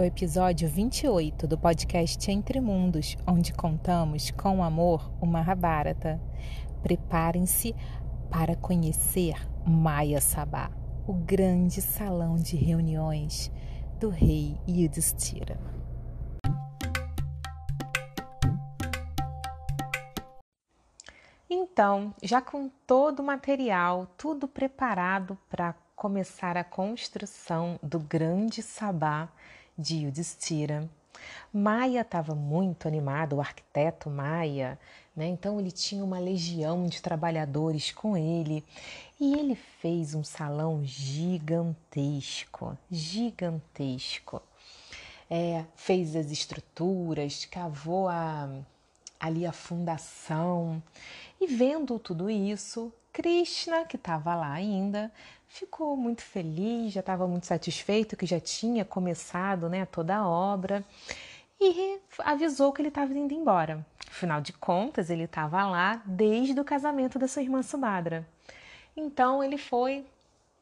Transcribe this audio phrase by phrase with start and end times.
[0.00, 6.18] o episódio 28 do podcast Entre Mundos, onde contamos com amor o Mahabharata.
[6.82, 7.74] Preparem-se
[8.30, 9.34] para conhecer
[9.66, 10.70] Maya Sabá,
[11.06, 13.52] o grande salão de reuniões
[13.98, 15.60] do rei Yudhishthira.
[21.50, 29.28] Então, já com todo o material, tudo preparado para começar a construção do grande sabá
[29.80, 30.88] de Yudhishthira,
[31.52, 34.78] Maia estava muito animado, o arquiteto Maia,
[35.16, 35.26] né?
[35.26, 38.64] Então ele tinha uma legião de trabalhadores com ele
[39.18, 44.40] e ele fez um salão gigantesco, gigantesco.
[45.28, 48.48] É, fez as estruturas, cavou a,
[49.18, 50.82] ali a fundação
[51.40, 55.10] e vendo tudo isso, Krishna, que estava lá ainda,
[55.50, 60.84] ficou muito feliz, já estava muito satisfeito que já tinha começado né, toda a obra
[61.60, 63.84] e avisou que ele estava indo embora.
[64.08, 68.26] Afinal de contas, ele estava lá desde o casamento da sua irmã Subhadra.
[68.96, 70.06] Então ele foi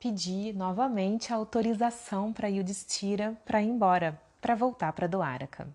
[0.00, 5.68] pedir novamente a autorização para Yudhishthira para ir embora, para voltar para Dwaraka.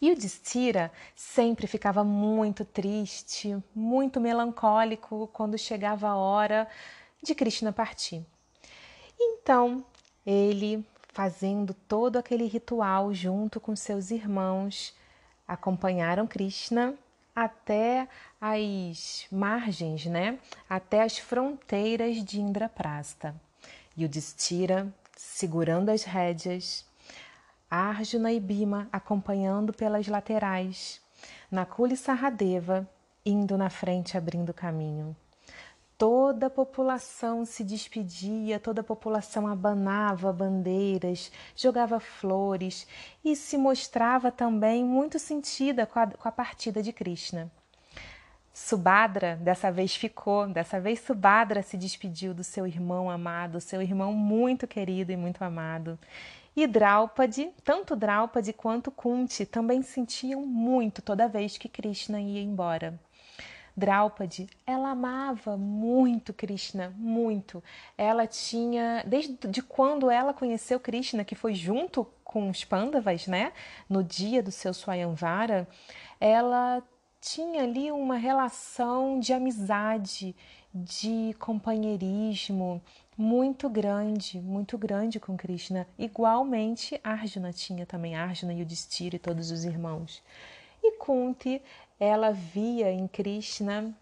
[0.00, 6.68] E o Distira sempre ficava muito triste, muito melancólico quando chegava a hora
[7.26, 8.24] de Krishna partir.
[9.18, 9.84] Então,
[10.24, 14.94] ele, fazendo todo aquele ritual junto com seus irmãos,
[15.46, 16.94] acompanharam Krishna
[17.34, 18.08] até
[18.40, 20.38] as margens, né?
[20.68, 23.34] Até as fronteiras de Indraprasta.
[23.96, 26.86] E o Distira, segurando as rédeas,
[27.68, 31.00] Arjuna e Bima acompanhando pelas laterais,
[31.50, 32.88] Nakula e Saradeva
[33.24, 35.16] indo na frente abrindo caminho.
[35.98, 42.86] Toda a população se despedia, toda a população abanava bandeiras, jogava flores
[43.24, 47.50] e se mostrava também muito sentida com a, com a partida de Krishna.
[48.52, 54.12] Subhadra dessa vez ficou, dessa vez Subhadra se despediu do seu irmão amado, seu irmão
[54.12, 55.98] muito querido e muito amado.
[56.54, 63.00] E Draupadi, tanto Draupadi quanto Kunti também sentiam muito toda vez que Krishna ia embora.
[63.76, 67.62] Draupadi, ela amava muito Krishna, muito.
[67.98, 73.52] Ela tinha, desde de quando ela conheceu Krishna, que foi junto com os Pandavas, né,
[73.88, 75.68] no dia do seu Swayamvara,
[76.18, 76.82] ela
[77.20, 80.34] tinha ali uma relação de amizade,
[80.72, 82.82] de companheirismo,
[83.16, 85.86] muito grande, muito grande com Krishna.
[85.98, 88.66] Igualmente, Arjuna tinha também, Arjuna e o
[89.14, 90.22] e todos os irmãos.
[90.82, 91.62] E Kunti,
[91.98, 93.94] ela via em Krishna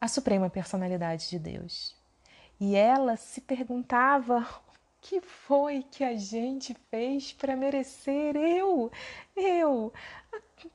[0.00, 1.96] a suprema personalidade de Deus.
[2.60, 8.90] E ela se perguntava: o que foi que a gente fez para merecer eu,
[9.36, 9.92] eu,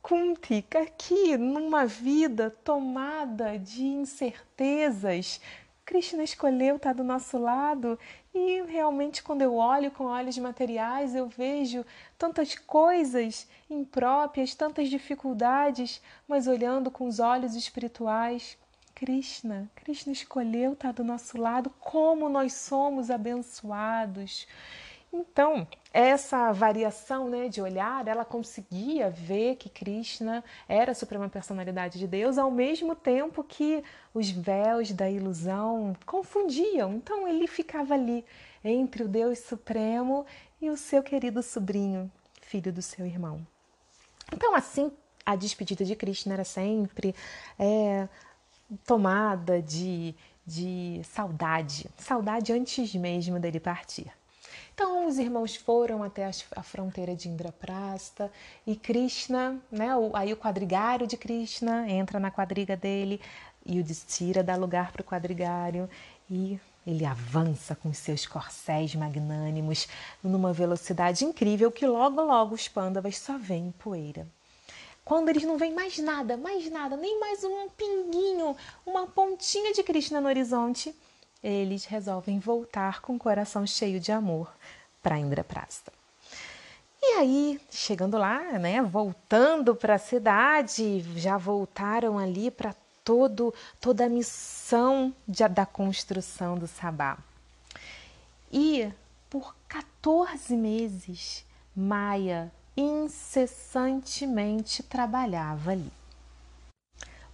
[0.02, 5.42] Kunti, aqui numa vida tomada de incertezas,
[5.86, 8.00] Krishna escolheu estar do nosso lado
[8.34, 11.86] e realmente quando eu olho com olhos materiais eu vejo
[12.18, 18.58] tantas coisas impróprias, tantas dificuldades, mas olhando com os olhos espirituais,
[18.96, 24.48] Krishna, Krishna escolheu estar do nosso lado, como nós somos abençoados.
[25.16, 32.00] Então, essa variação né, de olhar, ela conseguia ver que Krishna era a suprema personalidade
[32.00, 36.96] de Deus, ao mesmo tempo que os véus da ilusão confundiam.
[36.96, 38.26] Então, ele ficava ali
[38.66, 40.26] entre o Deus Supremo
[40.60, 42.12] e o seu querido sobrinho,
[42.42, 43.46] filho do seu irmão.
[44.34, 44.92] Então, assim,
[45.24, 47.14] a despedida de Krishna era sempre
[47.60, 48.10] é,
[48.84, 54.12] tomada de, de saudade, saudade antes mesmo dele partir.
[54.74, 58.32] Então os irmãos foram até a fronteira de Indraprasta
[58.66, 63.22] e Krishna, né, aí o quadrigário de Krishna entra na quadriga dele
[63.64, 65.88] e o Distira dá lugar para o quadrigário
[66.28, 69.88] e ele avança com seus corcéis magnânimos
[70.24, 74.28] numa velocidade incrível que logo logo os pândavas só veem poeira.
[75.06, 78.56] Quando eles não veem mais nada, mais nada, nem mais um pinguinho,
[78.86, 80.96] uma pontinha de Krishna no horizonte,
[81.44, 84.52] eles resolvem voltar com o coração cheio de amor
[85.02, 85.92] para Indraprasta.
[87.02, 92.74] E aí, chegando lá, né, voltando para a cidade, já voltaram ali para
[93.04, 97.18] todo toda a missão de, da construção do Sabá.
[98.50, 98.90] E
[99.30, 101.44] por 14 meses,
[101.76, 105.92] Maia incessantemente trabalhava ali.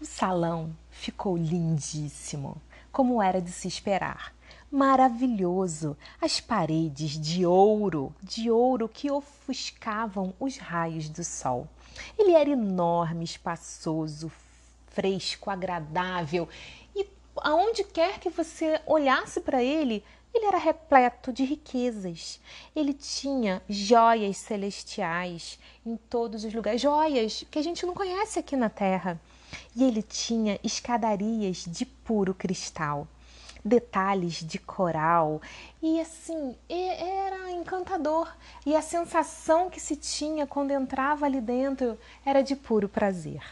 [0.02, 2.60] O salão ficou lindíssimo
[2.92, 4.34] como era de se esperar.
[4.72, 11.68] maravilhoso, as paredes de ouro, de ouro que ofuscavam os raios do sol.
[12.18, 14.32] Ele era enorme, espaçoso,
[14.88, 16.48] fresco, agradável
[16.96, 17.08] e
[17.38, 20.04] aonde quer que você olhasse para ele,
[20.34, 22.40] ele era repleto de riquezas.
[22.76, 28.56] Ele tinha joias celestiais em todos os lugares, joias que a gente não conhece aqui
[28.56, 29.20] na Terra.
[29.76, 33.08] E ele tinha escadarias de puro cristal,
[33.64, 35.42] detalhes de coral,
[35.82, 38.34] e assim, era encantador.
[38.66, 43.44] E a sensação que se tinha quando entrava ali dentro era de puro prazer.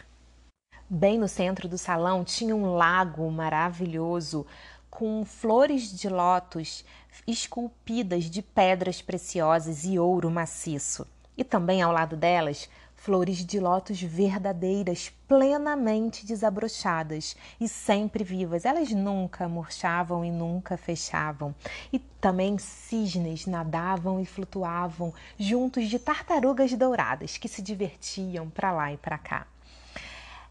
[0.89, 4.45] Bem no centro do salão tinha um lago maravilhoso
[4.89, 6.83] com flores de lótus
[7.27, 11.05] esculpidas de pedras preciosas e ouro maciço.
[11.37, 12.69] E também ao lado delas,
[13.07, 18.65] flores de lótus verdadeiras, plenamente desabrochadas e sempre vivas.
[18.65, 21.55] Elas nunca murchavam e nunca fechavam.
[21.93, 28.91] E também cisnes nadavam e flutuavam juntos de tartarugas douradas que se divertiam para lá
[28.91, 29.47] e para cá.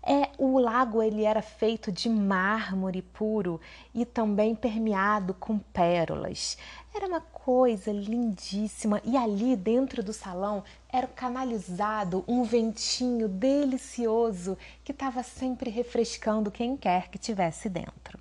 [0.08, 3.60] É, o lago ele era feito de mármore puro
[3.92, 6.56] e também permeado com pérolas.
[6.94, 10.62] Era uma coisa lindíssima e ali dentro do salão
[10.96, 18.18] era canalizado um ventinho delicioso que estava sempre refrescando quem quer que tivesse dentro.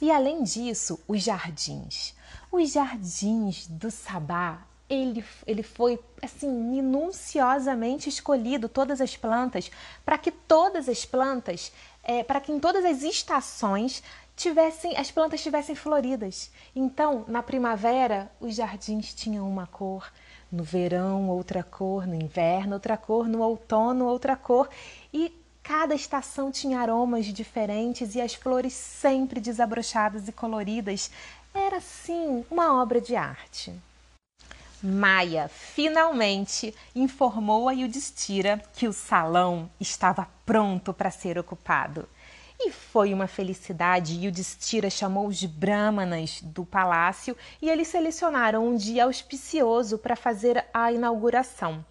[0.00, 2.14] E além disso, os jardins.
[2.50, 9.70] Os jardins do Sabá ele, ele foi assim minuciosamente escolhido todas as plantas
[10.04, 14.02] para que todas as plantas, é, para que em todas as estações
[14.36, 16.50] tivessem as plantas tivessem floridas.
[16.74, 20.12] Então, na primavera, os jardins tinham uma cor,
[20.50, 24.68] no verão outra cor, no inverno outra cor, no outono outra cor
[25.12, 25.32] e
[25.62, 31.10] cada estação tinha aromas diferentes e as flores sempre desabrochadas e coloridas.
[31.52, 33.72] Era assim uma obra de arte.
[34.82, 42.06] Maia finalmente informou a Yudhishthira que o salão estava pronto para ser ocupado.
[42.66, 44.24] E foi uma felicidade.
[44.24, 50.90] Yudhishthira chamou os brahmanas do palácio e eles selecionaram um dia auspicioso para fazer a
[50.90, 51.84] inauguração.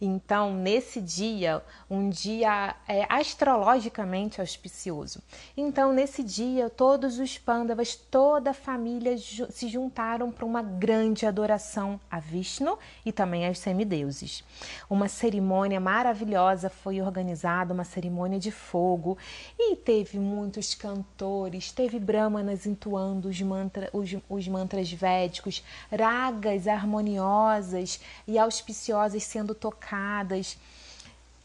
[0.00, 5.22] Então, nesse dia, um dia é, astrologicamente auspicioso.
[5.56, 11.98] Então, nesse dia, todos os pândavas, toda a família se juntaram para uma grande adoração
[12.10, 14.44] a Vishnu e também aos semideuses.
[14.88, 19.16] Uma cerimônia maravilhosa foi organizada, uma cerimônia de fogo,
[19.58, 28.00] e teve muitos cantores, teve brahmanas entoando os, mantra, os, os mantras védicos, ragas harmoniosas
[28.26, 29.85] e auspiciosas sendo tocadas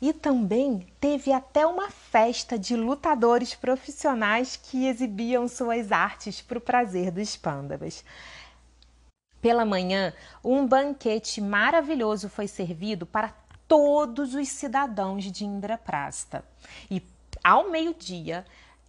[0.02, 6.62] E também teve até uma festa de lutadores profissionais que exibiam suas artes para o
[6.62, 8.04] prazer dos pândavas.
[9.40, 13.34] Pela manhã, um banquete maravilhoso foi servido para
[13.68, 16.44] todos os cidadãos de Indraprasta.
[16.90, 17.02] E
[17.44, 18.46] ao meio-dia,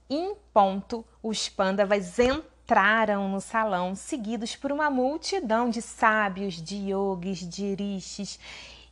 [0.09, 7.39] em ponto, os pândavas entraram no salão, seguidos por uma multidão de sábios, de yogis,
[7.39, 8.39] de rishis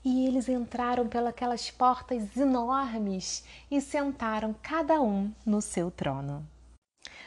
[0.05, 6.47] e eles entraram pelas portas enormes e sentaram cada um no seu trono.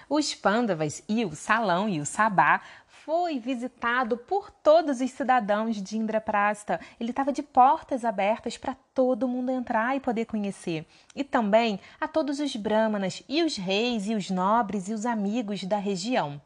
[0.09, 5.97] Os Pandavas e o salão e o sabá foi visitado por todos os cidadãos de
[5.97, 6.79] Indraprasta.
[6.99, 10.85] Ele estava de portas abertas para todo mundo entrar e poder conhecer.
[11.15, 15.63] E também a todos os brahmanas e os reis e os nobres e os amigos
[15.63, 16.41] da região.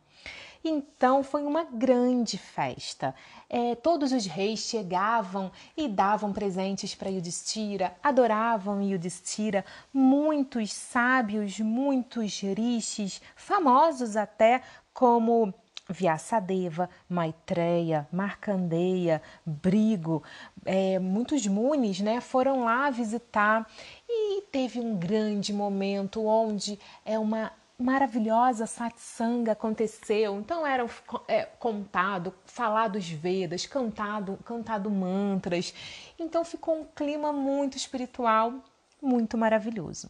[0.68, 3.16] Então foi uma grande festa.
[3.50, 9.64] É, todos os reis chegavam e davam presentes para Yudhishthira, adoravam Yudhishthira.
[9.94, 14.62] Muitos sábios, muitos rishis, famosos até
[14.94, 15.54] como
[15.90, 20.22] Vyasadeva, Maitreya, Markandeya, Brigo,
[20.66, 23.66] é, muitos munis né, foram lá visitar
[24.10, 30.39] e teve um grande momento onde é uma maravilhosa satsanga aconteceu.
[30.39, 30.86] Então era
[31.27, 35.74] é, contado, falado os Vedas, cantado, cantado mantras.
[36.17, 38.53] Então ficou um clima muito espiritual,
[39.01, 40.10] muito maravilhoso.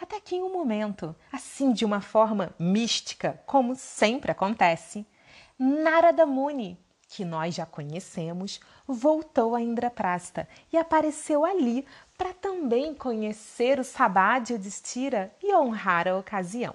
[0.00, 5.06] Até que em um momento, assim de uma forma mística, como sempre acontece,
[5.58, 13.78] Narada Muni, que nós já conhecemos, voltou a Indraprasta e apareceu ali para também conhecer
[13.78, 16.74] o Sabá de Yudhishthira e honrar a ocasião.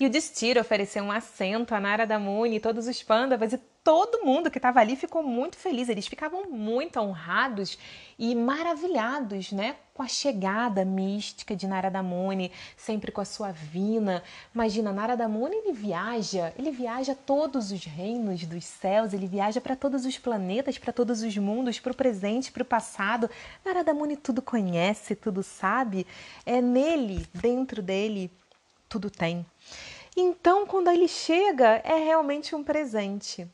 [0.00, 4.48] E o Destira ofereceu um assento a Narada Muni, todos os Pandavas e todo mundo
[4.48, 5.88] que estava ali ficou muito feliz.
[5.88, 7.76] Eles ficavam muito honrados
[8.16, 14.22] e maravilhados, né, com a chegada mística de Narada Muni, sempre com a sua vina.
[14.54, 19.74] Imagina, Narada Muni ele viaja, ele viaja todos os reinos dos céus, ele viaja para
[19.74, 23.28] todos os planetas, para todos os mundos, para o presente, para o passado.
[23.64, 26.06] Narada Muni tudo conhece, tudo sabe.
[26.46, 28.30] É nele, dentro dele,
[28.88, 29.44] tudo tem.
[30.20, 33.48] Então, quando ele chega, é realmente um presente.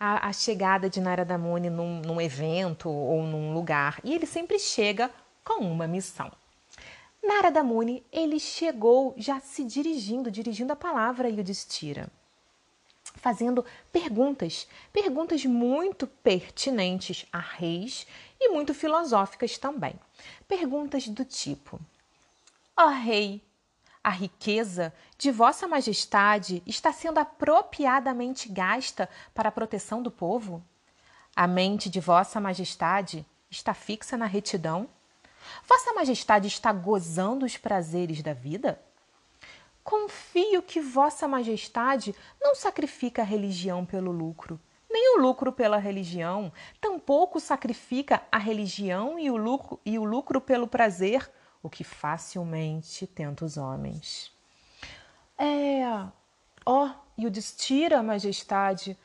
[0.00, 4.00] A, a chegada de Narada Muni num, num evento ou num lugar.
[4.02, 5.12] E ele sempre chega
[5.44, 6.32] com uma missão.
[7.22, 12.08] Narada Muni, ele chegou já se dirigindo, dirigindo a palavra Yudhishthira,
[13.14, 18.08] fazendo perguntas, perguntas muito pertinentes a reis
[18.40, 19.94] e muito filosóficas também.
[20.48, 21.78] Perguntas do tipo:
[22.76, 23.40] Ó oh, rei,
[24.08, 30.64] a riqueza de Vossa Majestade está sendo apropriadamente gasta para a proteção do povo?
[31.36, 34.88] A mente de Vossa Majestade está fixa na retidão?
[35.62, 38.80] Vossa Majestade está gozando os prazeres da vida?
[39.84, 46.50] Confio que Vossa Majestade não sacrifica a religião pelo lucro, nem o lucro pela religião,
[46.80, 51.30] tampouco sacrifica a religião e o lucro, e o lucro pelo prazer
[51.62, 54.32] o que facilmente tenta os homens.
[55.36, 55.82] É,
[56.64, 58.96] ó, e o destira, majestade,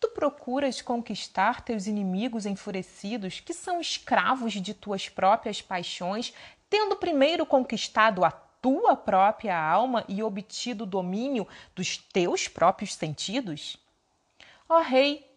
[0.00, 6.32] tu procuras conquistar teus inimigos enfurecidos, que são escravos de tuas próprias paixões,
[6.70, 13.76] tendo primeiro conquistado a tua própria alma e obtido o domínio dos teus próprios sentidos?
[14.68, 15.27] Ó rei,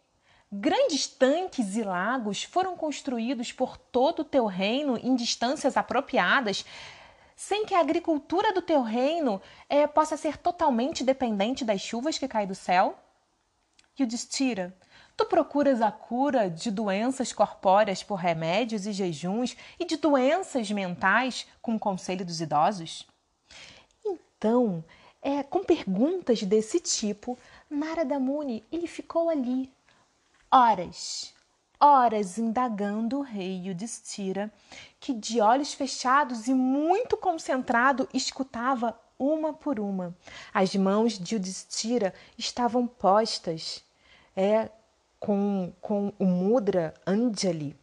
[0.54, 6.66] Grandes tanques e lagos foram construídos por todo o teu reino em distâncias apropriadas,
[7.38, 12.28] sem que a agricultura do teu reino é, possa ser totalmente dependente das chuvas que
[12.28, 13.00] caem do céu?
[13.98, 14.76] E o destira,
[15.16, 21.48] tu procuras a cura de doenças corpóreas por remédios e jejuns e de doenças mentais
[21.62, 23.08] com o conselho dos idosos?
[24.06, 24.84] Então,
[25.22, 27.40] é, com perguntas desse tipo,
[27.70, 29.72] Narada Muni ele ficou ali
[30.52, 31.34] horas,
[31.80, 34.52] horas indagando o rei Yudhishthira,
[35.00, 40.16] que de olhos fechados e muito concentrado escutava uma por uma.
[40.54, 43.84] As mãos de Yudhishthira estavam postas
[44.36, 44.70] é,
[45.20, 47.76] com, com o mudra Anjali.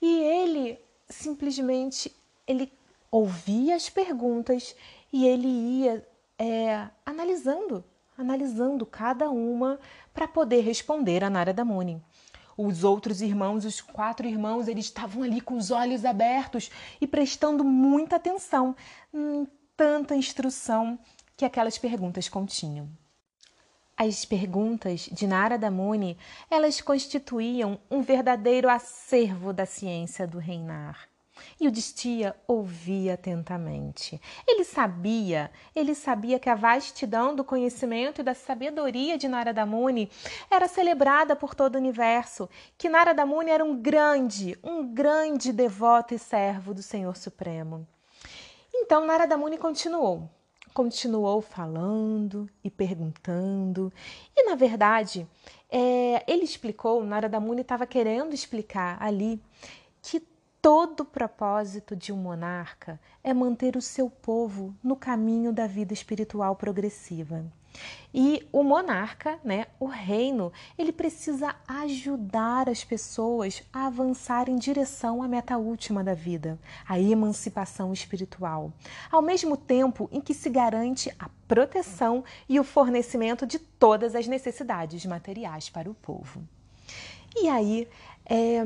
[0.00, 0.78] E ele
[1.08, 2.14] simplesmente
[2.46, 2.72] ele
[3.10, 4.76] ouvia as perguntas
[5.12, 6.06] e ele ia
[6.38, 7.84] é, analisando
[8.16, 9.78] analisando cada uma
[10.14, 12.00] para poder responder a Narada Muni.
[12.56, 17.64] Os outros irmãos, os quatro irmãos, eles estavam ali com os olhos abertos e prestando
[17.64, 18.76] muita atenção
[19.12, 20.96] em tanta instrução
[21.36, 22.88] que aquelas perguntas continham.
[23.96, 26.16] As perguntas de Narada Muni,
[26.50, 31.08] elas constituíam um verdadeiro acervo da ciência do reinar.
[31.60, 34.20] E o Distia ouvia atentamente.
[34.46, 40.10] Ele sabia, ele sabia que a vastidão do conhecimento e da sabedoria de Narada Muni
[40.50, 42.48] era celebrada por todo o universo,
[42.78, 47.86] que Narada Muni era um grande, um grande devoto e servo do Senhor Supremo.
[48.72, 50.28] Então Narada Muni continuou,
[50.72, 53.92] continuou falando e perguntando,
[54.36, 55.26] e na verdade,
[55.70, 59.40] é, ele explicou, Narada Muni estava querendo explicar ali
[60.02, 60.20] que
[60.64, 65.92] Todo o propósito de um monarca é manter o seu povo no caminho da vida
[65.92, 67.44] espiritual progressiva.
[68.14, 75.22] E o monarca, né, o reino, ele precisa ajudar as pessoas a avançar em direção
[75.22, 78.72] à meta última da vida, a emancipação espiritual,
[79.12, 84.26] ao mesmo tempo em que se garante a proteção e o fornecimento de todas as
[84.26, 86.42] necessidades materiais para o povo.
[87.36, 87.86] E aí,
[88.24, 88.64] é,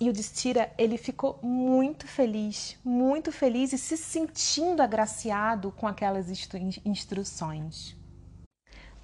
[0.00, 6.28] e o Destira, ele ficou muito feliz, muito feliz e se sentindo agraciado com aquelas
[6.28, 7.96] instru instruções.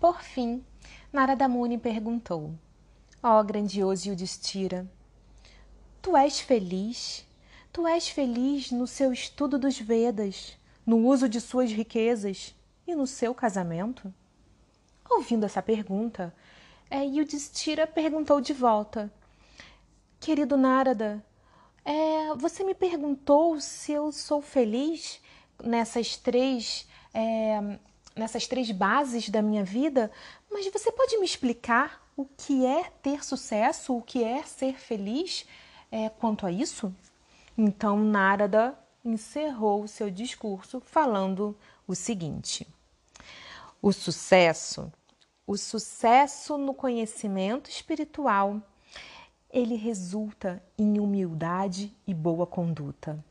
[0.01, 0.65] Por fim,
[1.13, 2.55] Narada Muni perguntou:
[3.23, 4.91] Ó oh, grandioso Yudhishthira,
[6.03, 7.27] tu és feliz?
[7.73, 12.55] Tu és feliz no seu estudo dos Vedas, no uso de suas riquezas
[12.85, 14.13] e no seu casamento?
[15.09, 16.35] Ouvindo essa pergunta,
[16.91, 19.13] é, Yudhishthira perguntou de volta:
[20.21, 21.25] Querido Narada,
[21.83, 25.19] é, você me perguntou se eu sou feliz
[25.65, 27.79] nessas três, é,
[28.15, 30.13] nessas três bases da minha vida,
[30.51, 35.47] mas você pode me explicar o que é ter sucesso, o que é ser feliz
[35.91, 36.95] é, quanto a isso?
[37.57, 41.57] Então Narada encerrou seu discurso falando
[41.89, 42.67] o seguinte:
[43.81, 44.93] O sucesso,
[45.47, 48.61] o sucesso no conhecimento espiritual,
[49.53, 53.23] ele resulta em humildade e boa conduta.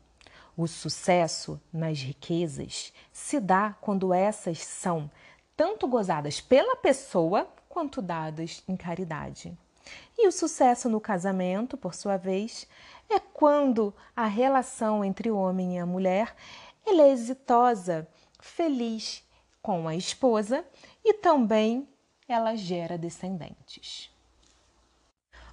[0.56, 5.10] O sucesso nas riquezas se dá quando essas são
[5.56, 9.56] tanto gozadas pela pessoa quanto dadas em caridade.
[10.18, 12.66] E o sucesso no casamento, por sua vez,
[13.08, 16.34] é quando a relação entre o homem e a mulher
[16.86, 18.06] é exitosa,
[18.38, 19.24] feliz
[19.62, 20.64] com a esposa
[21.04, 21.88] e também
[22.28, 24.10] ela gera descendentes.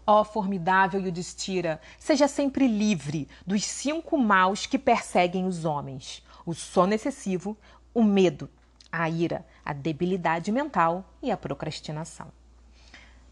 [0.09, 6.93] Ó formidável Yudhishthira, seja sempre livre dos cinco maus que perseguem os homens: o sono
[6.93, 7.57] excessivo,
[7.93, 8.49] o medo,
[8.89, 12.31] a ira, a debilidade mental e a procrastinação.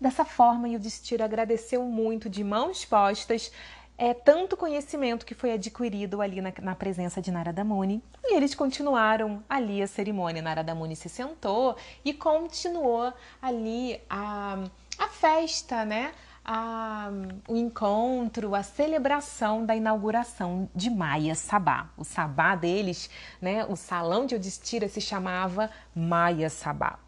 [0.01, 3.53] Dessa forma, Yudhishthira agradeceu muito de mãos postas
[3.97, 8.03] é, tanto conhecimento que foi adquirido ali na, na, presença de Narada Muni.
[8.23, 10.41] E eles continuaram ali a cerimônia.
[10.41, 14.57] Narada Muni se sentou e continuou ali a,
[14.99, 16.11] a festa, né?
[16.45, 17.09] A,
[17.47, 21.89] o encontro, a celebração da inauguração de Maya Sabá.
[21.97, 23.09] O sabá deles,
[23.41, 26.99] né, o salão de Odistira se chamava Maya Sabá.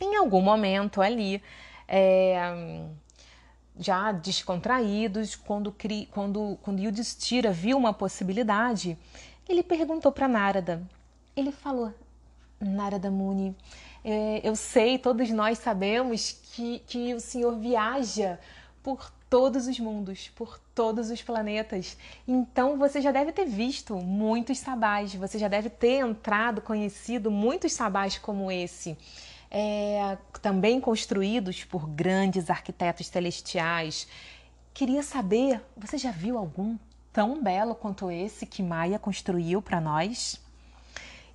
[0.00, 1.42] Em algum momento ali,
[1.86, 2.82] é,
[3.78, 5.74] já descontraídos, quando,
[6.10, 8.96] quando, quando Yudhishthira viu uma possibilidade,
[9.48, 10.82] ele perguntou para Narada.
[11.34, 11.92] Ele falou,
[12.60, 13.56] Narada Muni,
[14.04, 18.38] é, eu sei, todos nós sabemos que, que o Senhor viaja
[18.82, 21.96] por todos os mundos, por todos os planetas.
[22.26, 27.72] Então você já deve ter visto muitos sabás, você já deve ter entrado, conhecido muitos
[27.72, 28.96] sabás como esse
[29.50, 34.06] é, também construídos por grandes arquitetos celestiais.
[34.72, 36.78] Queria saber, você já viu algum
[37.12, 40.40] tão belo quanto esse que Maia construiu para nós?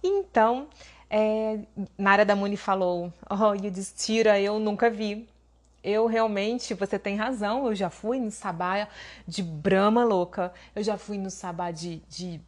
[0.02, 0.68] Então,
[1.10, 1.60] é,
[1.98, 5.28] Narada Muni falou: Oh, Yudhishthira, eu nunca vi.
[5.84, 8.88] Eu realmente, você tem razão, eu já fui no sabá
[9.28, 12.42] de Brahma louca, eu já fui no sabá de, de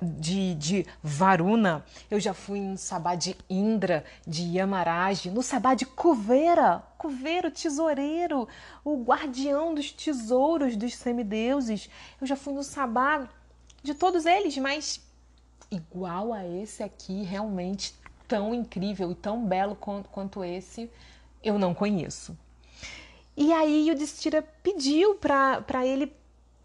[0.00, 5.84] de, de Varuna, eu já fui no sabá de Indra, de Yamaraj, no sabá de
[5.84, 8.46] Kuvera, Kuvera, o tesoureiro,
[8.84, 11.90] o guardião dos tesouros dos semideuses.
[12.20, 13.28] Eu já fui no sabá
[13.82, 15.00] de todos eles, mas
[15.70, 17.94] igual a esse aqui, realmente
[18.26, 20.90] tão incrível e tão belo quanto, quanto esse,
[21.42, 22.36] eu não conheço.
[23.36, 26.12] E aí o Destira pediu para ele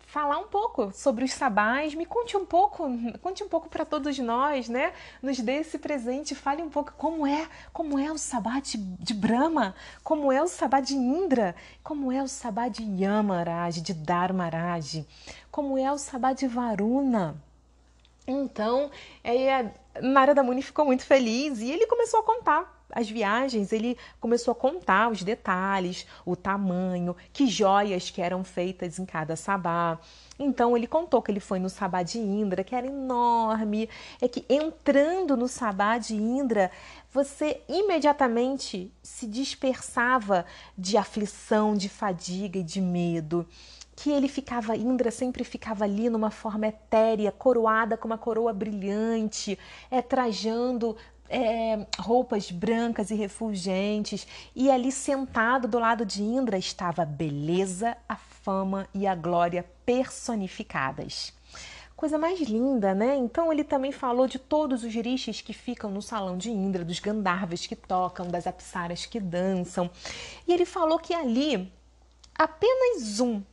[0.09, 1.93] falar um pouco sobre os sabás.
[1.93, 2.85] Me conte um pouco,
[3.21, 4.91] conte um pouco para todos nós, né?
[5.21, 9.13] Nos dê esse presente, fale um pouco como é, como é o sabá de, de
[9.13, 15.05] Brahma, como é o sabá de Indra, como é o sabá de Yamaraj, de Dharmaraj,
[15.51, 17.35] como é o sabá de Varuna.
[18.31, 18.91] Então,
[19.23, 24.51] é, Narada Muni ficou muito feliz e ele começou a contar as viagens, ele começou
[24.51, 29.99] a contar os detalhes, o tamanho, que joias que eram feitas em cada sabá.
[30.39, 33.89] Então ele contou que ele foi no sabá de Indra, que era enorme,
[34.21, 36.71] é que entrando no sabá de Indra,
[37.11, 40.45] você imediatamente se dispersava
[40.77, 43.45] de aflição, de fadiga e de medo
[44.01, 49.59] que ele ficava, Indra sempre ficava ali numa forma etérea, coroada com uma coroa brilhante,
[49.91, 50.95] é, trajando
[51.27, 57.97] é, roupas brancas e refulgentes, e ali sentado do lado de Indra estava a beleza,
[58.07, 61.33] a fama e a glória personificadas.
[61.93, 63.17] Coisa mais linda, né?
[63.17, 67.01] Então ele também falou de todos os rishis que ficam no salão de Indra, dos
[67.01, 69.91] Gandharvas que tocam, das apsaras que dançam.
[70.47, 71.69] E ele falou que ali
[72.33, 73.43] apenas um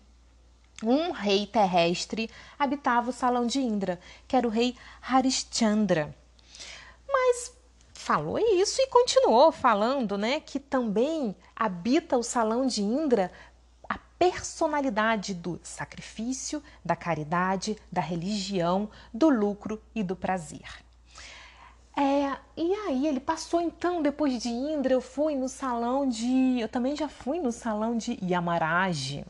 [0.82, 6.14] um rei terrestre habitava o salão de Indra, que era o rei Harishchandra.
[7.08, 7.52] Mas
[7.94, 13.32] falou isso e continuou falando, né, que também habita o salão de Indra
[13.88, 20.84] a personalidade do sacrifício, da caridade, da religião, do lucro e do prazer.
[21.96, 26.60] É, e aí ele passou então, depois de Indra, eu fui no salão de.
[26.60, 29.24] Eu também já fui no salão de Yamaraj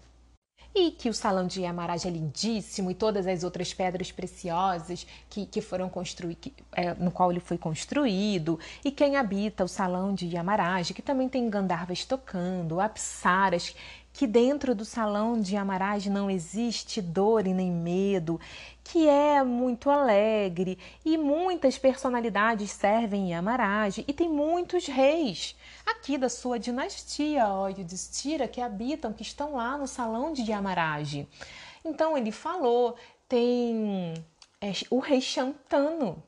[0.79, 5.47] e que o salão de Yamaraj é lindíssimo e todas as outras pedras preciosas que,
[5.47, 10.27] que foram construídas, é, no qual ele foi construído, e quem habita o salão de
[10.27, 13.75] Yamaraj, que também tem Gandharvas tocando, Apsaras,
[14.17, 18.41] que dentro do salão de Yamaraj não existe dor e nem medo,
[18.83, 20.79] que é muito alegre.
[21.05, 25.55] E muitas personalidades servem Yamaraj e tem muitos reis.
[25.85, 31.29] Aqui da sua dinastia, ó Yudhishthira, que habitam, que estão lá no salão de Yamaraj.
[31.85, 32.97] Então ele falou,
[33.29, 34.15] tem
[34.63, 36.23] é, o rei Shantano,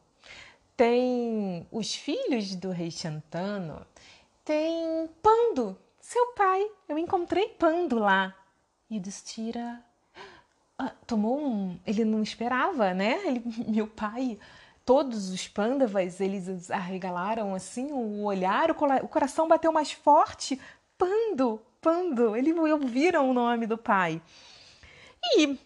[0.77, 3.81] tem os filhos do rei Shantano,
[4.45, 5.75] tem Pando,
[6.09, 6.67] seu pai.
[6.89, 8.35] Eu encontrei Pando lá.
[8.89, 9.85] E o Destira
[10.79, 11.79] ah, tomou um.
[11.87, 13.21] Ele não esperava, né?
[13.29, 14.39] Ele, meu pai,
[14.87, 20.59] todos os pândavas, eles arregalaram assim o olhar, o coração bateu mais forte.
[20.97, 24.23] Pando, Pando, eles ouviram o nome do pai.
[25.37, 25.59] E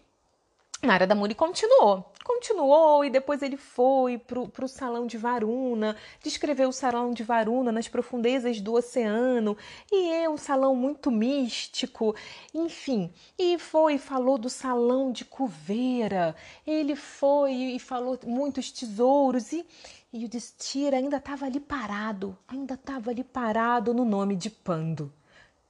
[0.81, 6.73] Narada Muni continuou continuou e depois ele foi para o salão de Varuna, descreveu o
[6.73, 9.57] salão de Varuna nas profundezas do oceano,
[9.91, 12.15] e é um salão muito místico,
[12.53, 13.11] enfim.
[13.37, 19.65] E foi falou do salão de Cuveira, ele foi e falou muitos tesouros, e,
[20.11, 25.11] e o Destira ainda estava ali parado, ainda estava ali parado no nome de Pando.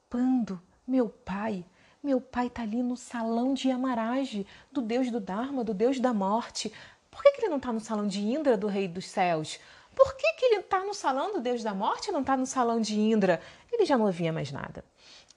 [0.09, 1.65] Pando, meu pai,
[2.03, 6.13] meu pai está ali no salão de Yamaraj, do deus do Dharma, do deus da
[6.13, 6.71] morte.
[7.09, 9.57] Por que, que ele não está no salão de Indra, do rei dos céus?
[9.95, 12.45] Por que, que ele está no salão do deus da morte e não está no
[12.45, 13.39] salão de Indra?
[13.71, 14.83] Ele já não ouvia mais nada.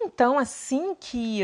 [0.00, 1.42] Então, assim que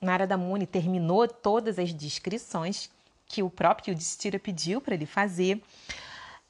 [0.00, 2.90] Narada Muni terminou todas as descrições
[3.26, 5.62] que o próprio Yudhishthira pediu para ele fazer,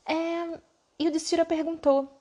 [0.04, 0.60] é,
[1.00, 2.20] Yudhishthira perguntou,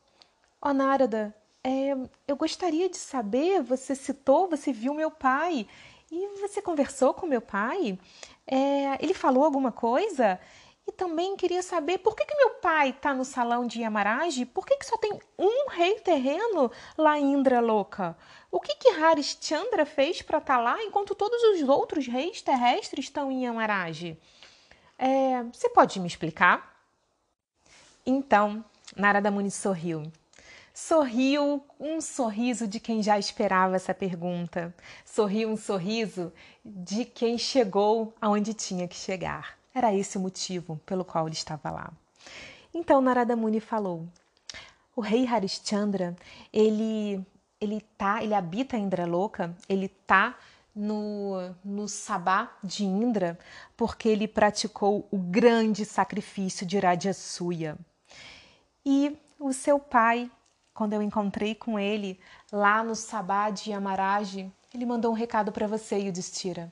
[0.62, 1.92] ó oh, Narada, é,
[2.28, 5.68] eu gostaria de saber, você citou, você viu meu pai,
[6.12, 8.00] e você conversou com meu pai?
[8.48, 10.40] É, ele falou alguma coisa?
[10.88, 14.44] E também queria saber por que, que meu pai está no salão de Yamaraj?
[14.48, 18.18] Por que, que só tem um rei terreno lá em Indra Louca?
[18.52, 23.06] O que que Harishchandra fez para estar tá lá enquanto todos os outros reis terrestres
[23.06, 24.18] estão em Yamaraj?
[24.98, 26.76] É, você pode me explicar?
[28.04, 30.12] Então, Narada Muni sorriu
[30.82, 34.74] Sorriu um sorriso de quem já esperava essa pergunta.
[35.04, 36.32] Sorriu um sorriso
[36.64, 39.58] de quem chegou aonde tinha que chegar.
[39.76, 41.92] Era esse o motivo pelo qual ele estava lá.
[42.74, 44.08] Então Narada Muni falou:
[44.96, 46.16] O rei Harishchandra,
[46.52, 47.24] ele
[47.60, 50.38] ele tá, ele habita Indra Loka, ele tá
[50.74, 53.38] no, no Sabá de Indra
[53.76, 57.78] porque ele praticou o grande sacrifício de Rajasuya.
[58.86, 60.32] E o seu pai
[60.80, 62.18] quando eu encontrei com ele
[62.50, 66.72] lá no Sabá de Yamaraj, ele mandou um recado para você, Yudhishthira.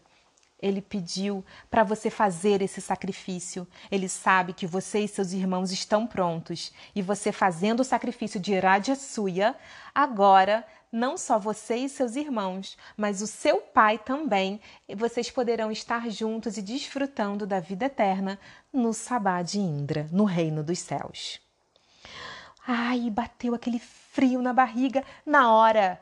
[0.61, 3.67] Ele pediu para você fazer esse sacrifício.
[3.91, 6.71] Ele sabe que você e seus irmãos estão prontos.
[6.95, 9.53] E você fazendo o sacrifício de Rajasuya,
[9.93, 14.61] agora não só você e seus irmãos, mas o seu pai também,
[14.95, 18.39] vocês poderão estar juntos e desfrutando da vida eterna
[18.71, 21.45] no Sabá de Indra, no reino dos céus.
[22.69, 25.97] Ai, bateu aquele frio na barriga na hora.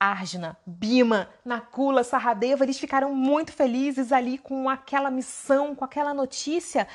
[0.00, 6.88] Arjuna, Bima, Nakula, Saradeva, eles ficaram muito felizes ali com aquela missão, com aquela notícia.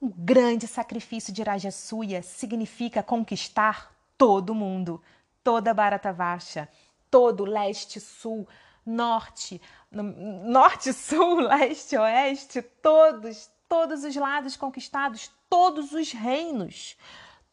[0.00, 5.02] O grande sacrifício de Rajasuya significa conquistar todo mundo,
[5.42, 6.68] toda Bharatavarsha,
[7.10, 8.46] todo leste, sul,
[8.86, 16.96] norte, norte, sul, leste, oeste, todos, todos os lados conquistados, todos os reinos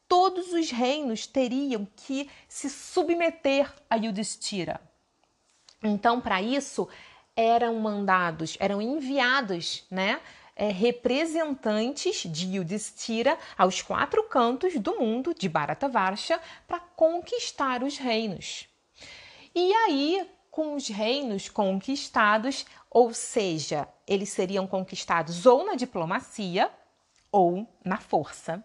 [0.09, 4.81] todos os reinos teriam que se submeter a Yudhishthira.
[5.83, 6.89] Então, para isso,
[7.35, 10.19] eram mandados, eram enviados, né?
[10.55, 18.67] É, representantes de Yudhishthira aos quatro cantos do mundo de Bharatavarsha para conquistar os reinos.
[19.55, 26.69] E aí, com os reinos conquistados, ou seja, eles seriam conquistados ou na diplomacia
[27.31, 28.61] ou na força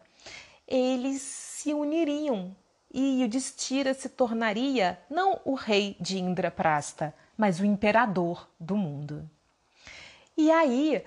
[0.67, 2.55] eles se uniriam
[2.93, 9.29] e Yudhishthira se tornaria não o rei de Indraprasta, mas o imperador do mundo.
[10.37, 11.03] E aí,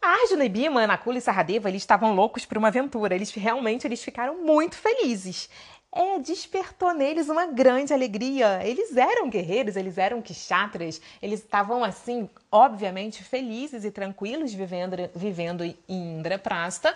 [0.00, 3.14] Arjuna e Bhima, Nakula e Saradeva, eles estavam loucos por uma aventura.
[3.14, 5.48] Eles realmente eles ficaram muito felizes.
[5.96, 8.60] É, despertou neles uma grande alegria.
[8.62, 15.64] Eles eram guerreiros, eles eram kshatras, eles estavam assim, obviamente felizes e tranquilos vivendo, vivendo
[15.64, 15.76] em
[16.18, 16.94] Indraprasta,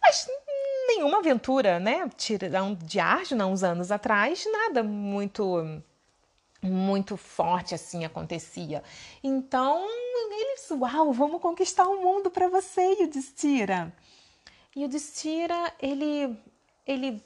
[0.00, 0.26] mas
[0.96, 2.08] nenhuma aventura, né?
[2.82, 5.82] De Arjuna uns anos atrás, nada muito
[6.62, 8.82] muito forte assim acontecia.
[9.24, 9.82] Então,
[10.30, 13.92] eles, uau, vamos conquistar o mundo para você, Yudhishthira.
[14.76, 16.36] E o Yudhishthira, ele
[16.86, 17.22] ele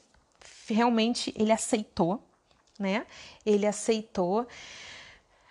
[0.67, 2.21] realmente ele aceitou,
[2.79, 3.05] né?
[3.45, 4.47] Ele aceitou.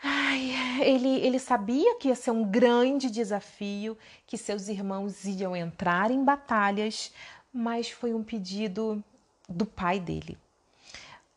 [0.03, 3.97] Ai, ele, ele sabia que ia ser um grande desafio,
[4.27, 7.11] que seus irmãos iam entrar em batalhas,
[7.55, 9.03] mas foi um pedido
[9.49, 10.37] do pai dele.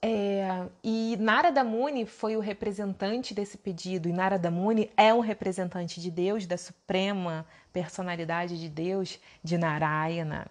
[0.02, 6.02] É, e Narada Muni foi o representante desse pedido, e Narada Muni é um representante
[6.02, 10.48] de Deus, da suprema personalidade de Deus, de Narayana.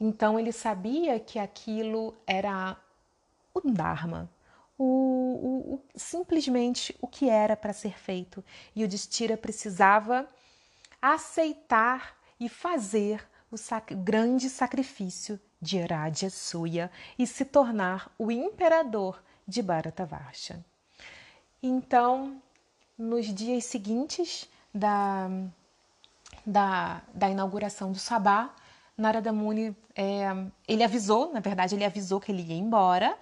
[0.00, 2.76] Então ele sabia que aquilo era
[3.54, 4.28] o Dharma,
[4.78, 8.44] o, o, o, simplesmente o que era para ser feito.
[8.74, 10.28] E o Destira precisava
[11.00, 19.22] aceitar e fazer o sac grande sacrifício de Radha Suya e se tornar o imperador
[19.48, 20.62] de Bharatavarsha.
[21.62, 22.36] Então,
[22.98, 25.30] nos dias seguintes da,
[26.44, 28.54] da, da inauguração do Sabá,
[28.96, 30.26] Narada Muni, é,
[30.68, 33.16] ele avisou, na verdade, ele avisou que ele ia embora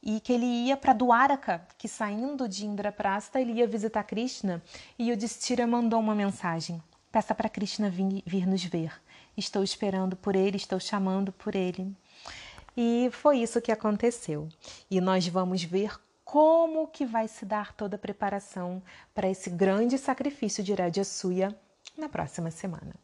[0.00, 4.62] e que ele ia para Dwaraka, que saindo de Indraprasta ele ia visitar Krishna,
[4.96, 8.92] e o Distira mandou uma mensagem: Peça para Krishna vir, vir nos ver.
[9.36, 11.94] Estou esperando por ele, estou chamando por ele.
[12.76, 14.48] E foi isso que aconteceu.
[14.90, 18.82] E nós vamos ver como que vai se dar toda a preparação
[19.14, 21.54] para esse grande sacrifício de Rajasuya
[21.96, 22.94] na próxima semana.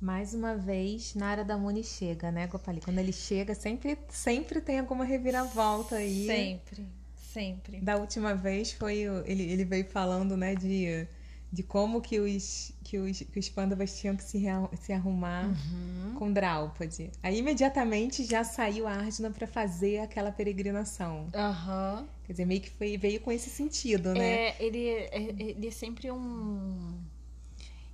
[0.00, 2.80] Mais uma vez, Narada Muni chega, né, Gopali?
[2.80, 6.26] Quando ele chega, sempre, sempre tem alguma reviravolta aí.
[6.26, 6.88] Sempre,
[7.32, 7.80] sempre.
[7.80, 11.06] Da última vez foi ele, ele veio falando, né, de,
[11.52, 14.42] de como que os, que os, que os Pandavas tinham que se,
[14.80, 16.14] se arrumar uhum.
[16.18, 17.10] com Draupadi.
[17.22, 21.28] Aí imediatamente já saiu a Arjuna para fazer aquela peregrinação.
[21.34, 22.06] Uhum.
[22.24, 24.48] Quer dizer, meio que foi, veio com esse sentido, né?
[24.48, 26.98] É, ele, é, ele é sempre um.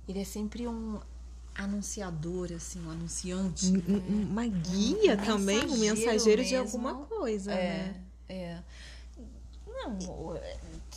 [0.07, 0.99] Ele é sempre um
[1.53, 3.65] anunciador, assim, um anunciante.
[3.65, 4.03] Um, né?
[4.07, 6.43] Uma guia um também, um mensageiro mesmo.
[6.43, 8.03] de alguma coisa, é, né?
[8.29, 8.59] É.
[9.77, 10.39] Não,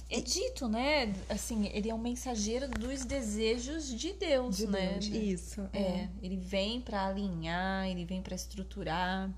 [0.08, 1.14] é dito, né?
[1.28, 4.98] Assim, ele é um mensageiro dos desejos de Deus, de né?
[4.98, 5.06] Deus.
[5.06, 5.68] Isso.
[5.72, 5.80] É.
[5.80, 6.08] é.
[6.22, 9.30] Ele vem para alinhar, ele vem para estruturar,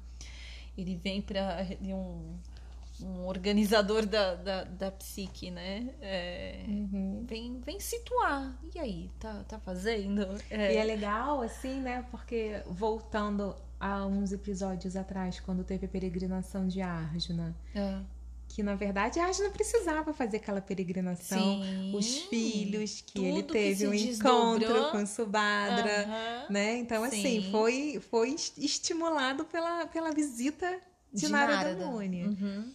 [0.77, 2.39] ele vem para um
[3.03, 5.89] um organizador da, da, da psique, né?
[6.01, 7.25] É, uhum.
[7.27, 8.57] vem, vem situar.
[8.75, 10.23] E aí, tá, tá fazendo?
[10.51, 10.75] É.
[10.75, 12.05] E é legal, assim, né?
[12.11, 17.55] Porque voltando a uns episódios atrás, quando teve a peregrinação de Arjuna.
[17.75, 17.99] É.
[18.55, 21.63] Que na verdade a Arjuna precisava fazer aquela peregrinação.
[21.63, 26.77] Sim, os filhos, que ele teve que um encontro com Subhadra, uhum, né?
[26.77, 27.39] Então, assim, sim.
[27.39, 30.71] assim, foi, foi estimulado pela, pela visita
[31.11, 31.87] de, de Narada, Narada.
[31.87, 32.25] Muni.
[32.25, 32.75] Uhum.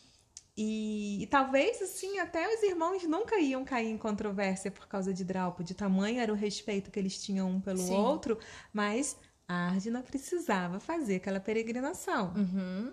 [0.57, 5.23] E, e, talvez, assim, até os irmãos nunca iam cair em controvérsia por causa de
[5.23, 5.63] Draupo.
[5.63, 7.93] De tamanho era o respeito que eles tinham um pelo Sim.
[7.93, 8.39] outro,
[8.73, 9.15] mas
[9.47, 12.33] a Ardina precisava fazer aquela peregrinação.
[12.35, 12.91] Uhum.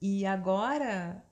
[0.00, 1.22] E agora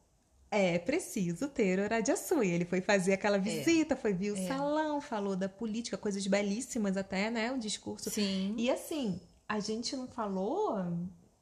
[0.51, 2.49] é preciso ter Oradiaçui.
[2.49, 3.41] Ele foi fazer aquela é.
[3.41, 3.97] visita, é.
[3.97, 4.47] foi ver o é.
[4.47, 7.53] salão, falou da política, coisas belíssimas até, né?
[7.53, 8.11] O discurso.
[8.11, 8.55] Sim.
[8.57, 10.77] E assim, a gente não falou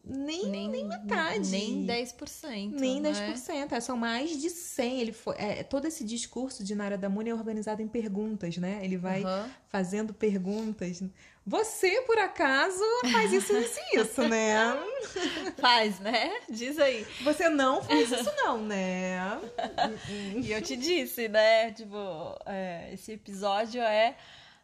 [0.06, 1.50] nem, nem, nem metade.
[1.50, 2.78] Nem 10%.
[2.78, 3.72] Nem 10%.
[3.72, 3.80] É?
[3.80, 5.00] São mais de 100.
[5.00, 8.80] Ele foi, é, todo esse discurso de Narada Muni é organizado em perguntas, né?
[8.82, 9.48] Ele vai uhum.
[9.68, 11.02] fazendo perguntas.
[11.46, 14.74] Você, por acaso, faz isso, isso e isso, né?
[15.60, 16.40] faz, né?
[16.48, 17.06] Diz aí.
[17.22, 19.18] Você não fez isso não, né?
[20.42, 21.70] e eu te disse, né?
[21.72, 24.16] Tipo, é, esse episódio é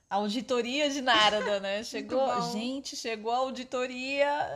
[0.09, 1.85] Auditoria de Narada, né?
[1.85, 4.49] Chegou, gente, chegou a auditoria.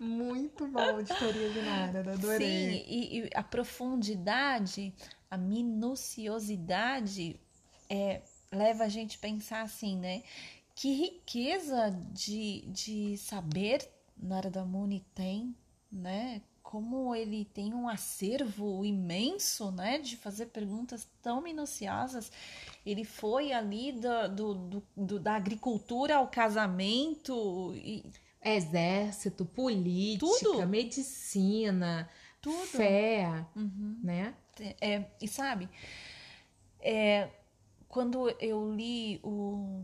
[0.00, 2.38] Muito bom, auditoria de Narada, adorei.
[2.38, 4.94] Sim, e, e, a profundidade,
[5.30, 7.38] a minuciosidade
[7.88, 8.22] é,
[8.54, 10.22] leva a gente a pensar assim, né?
[10.74, 15.54] Que riqueza de, de saber Narada Muni tem,
[15.90, 16.42] né?
[16.74, 22.32] como ele tem um acervo imenso, né, de fazer perguntas tão minuciosas.
[22.84, 28.04] Ele foi ali do, do, do, do da agricultura ao casamento e
[28.42, 30.66] exército, política, Tudo.
[30.66, 32.10] medicina,
[32.42, 32.66] Tudo.
[32.66, 34.00] fé, uhum.
[34.02, 34.34] né?
[34.80, 35.68] É, e sabe,
[36.80, 37.28] é,
[37.88, 39.80] quando eu li o,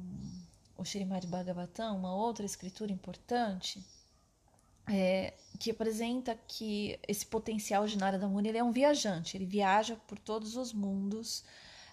[0.80, 3.84] o Shirimad Bhagavatam, uma outra escritura importante,
[4.88, 9.94] é, que apresenta que esse potencial de Narada Muni ele é um viajante, ele viaja
[10.08, 11.44] por todos os mundos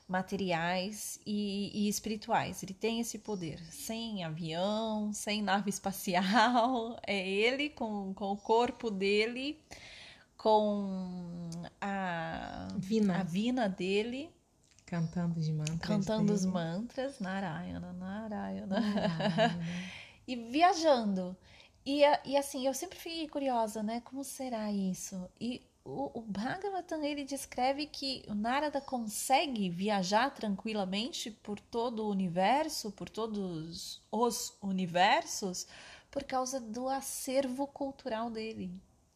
[0.07, 2.63] materiais e, e, espirituais.
[2.63, 8.89] Ele tem esse poder, sem avião, sem nave espacial, é ele com, com o corpo
[8.89, 9.59] dele,
[10.37, 11.49] com
[11.81, 14.31] a vina, a vina dele.
[14.87, 15.79] Cantando os mantras.
[15.81, 16.33] Cantando dele.
[16.33, 18.79] os mantras, Narayana, Narayana.
[18.79, 19.59] Narayana.
[20.25, 21.37] e viajando.
[21.85, 24.01] E, e assim, eu sempre fiquei curiosa, né?
[24.01, 25.29] Como será isso?
[25.39, 32.09] E o, o Bhagavatam, ele descreve que o Narada consegue viajar tranquilamente por todo o
[32.09, 35.67] universo, por todos os universos,
[36.09, 38.71] por causa do acervo cultural dele.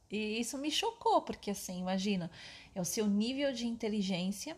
[0.10, 2.30] E isso me chocou, porque assim, imagina,
[2.76, 4.58] é o seu nível de inteligência,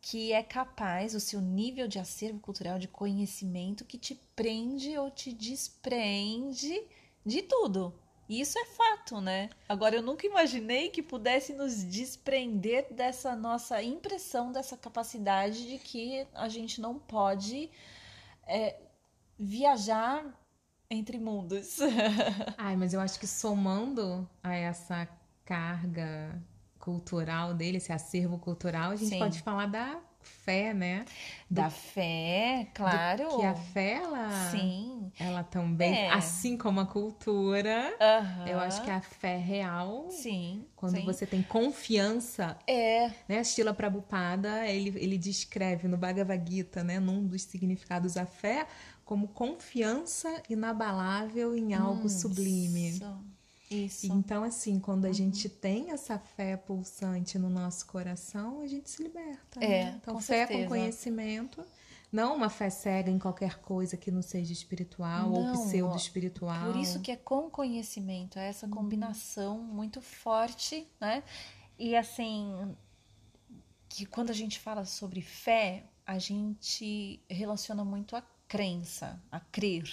[0.00, 5.10] que é capaz, o seu nível de acervo cultural, de conhecimento, que te prende ou
[5.10, 6.82] te desprende
[7.24, 7.94] de tudo.
[8.28, 9.50] Isso é fato, né?
[9.68, 16.24] Agora, eu nunca imaginei que pudesse nos desprender dessa nossa impressão, dessa capacidade de que
[16.32, 17.68] a gente não pode
[18.46, 18.80] é,
[19.36, 20.24] viajar
[20.88, 21.78] entre mundos.
[22.56, 25.08] Ai, mas eu acho que somando a essa
[25.44, 26.40] carga
[26.80, 29.18] cultural dele, esse acervo cultural, a gente Sim.
[29.18, 31.04] pode falar da fé, né?
[31.48, 33.36] Da do, fé, claro.
[33.36, 35.12] que a fé, ela, Sim.
[35.18, 36.10] ela também, é.
[36.10, 37.94] assim como a cultura,
[38.46, 40.64] eu acho que a fé real, Sim.
[40.76, 41.04] quando Sim.
[41.04, 43.10] você tem confiança, é.
[43.28, 43.42] né?
[43.44, 48.66] Stila Prabhupada, ele, ele descreve no Bhagavad Gita, né, num dos significados da fé,
[49.04, 52.90] como confiança inabalável em algo hum, sublime.
[52.90, 53.29] Isso.
[53.70, 54.06] Isso.
[54.12, 55.14] Então, assim, quando a uhum.
[55.14, 59.64] gente tem essa fé pulsante no nosso coração, a gente se liberta.
[59.64, 59.98] É, né?
[60.02, 60.62] Então, com fé certeza.
[60.62, 61.64] com conhecimento.
[62.12, 66.72] Não uma fé cega em qualquer coisa que não seja espiritual não, ou pseudo-espiritual.
[66.72, 68.72] Por isso que é com conhecimento, é essa uhum.
[68.72, 69.62] combinação uhum.
[69.62, 71.22] muito forte, né?
[71.78, 72.74] E assim,
[73.88, 79.88] que quando a gente fala sobre fé, a gente relaciona muito a crença, a crer.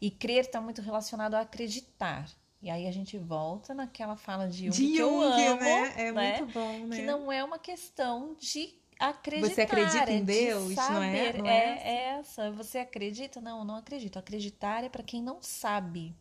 [0.00, 2.28] E crer está muito relacionado a acreditar.
[2.64, 5.92] E aí a gente volta naquela fala de Jung, de que eu amo, né?
[5.98, 6.38] É né?
[6.38, 6.96] muito bom, né?
[6.96, 9.54] Que não é uma questão de acreditar.
[9.54, 10.94] Você acredita é em Deus, saber.
[10.94, 11.32] não é?
[11.34, 12.50] Não é, é essa.
[12.52, 13.38] Você acredita?
[13.38, 14.18] Não, não acredito.
[14.18, 16.16] Acreditar é para quem não sabe,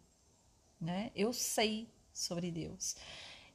[0.81, 1.11] né?
[1.15, 2.97] Eu sei sobre Deus.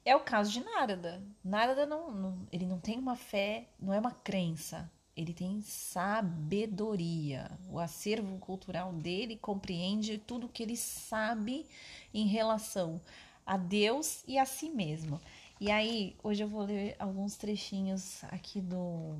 [0.02, 1.22] É o caso de Narada.
[1.44, 7.50] Narada não, não, ele não tem uma fé, não é uma crença ele tem sabedoria.
[7.68, 11.66] O acervo cultural dele compreende tudo que ele sabe
[12.14, 13.00] em relação
[13.44, 15.20] a Deus e a si mesmo.
[15.60, 19.16] E aí, hoje eu vou ler alguns trechinhos aqui do,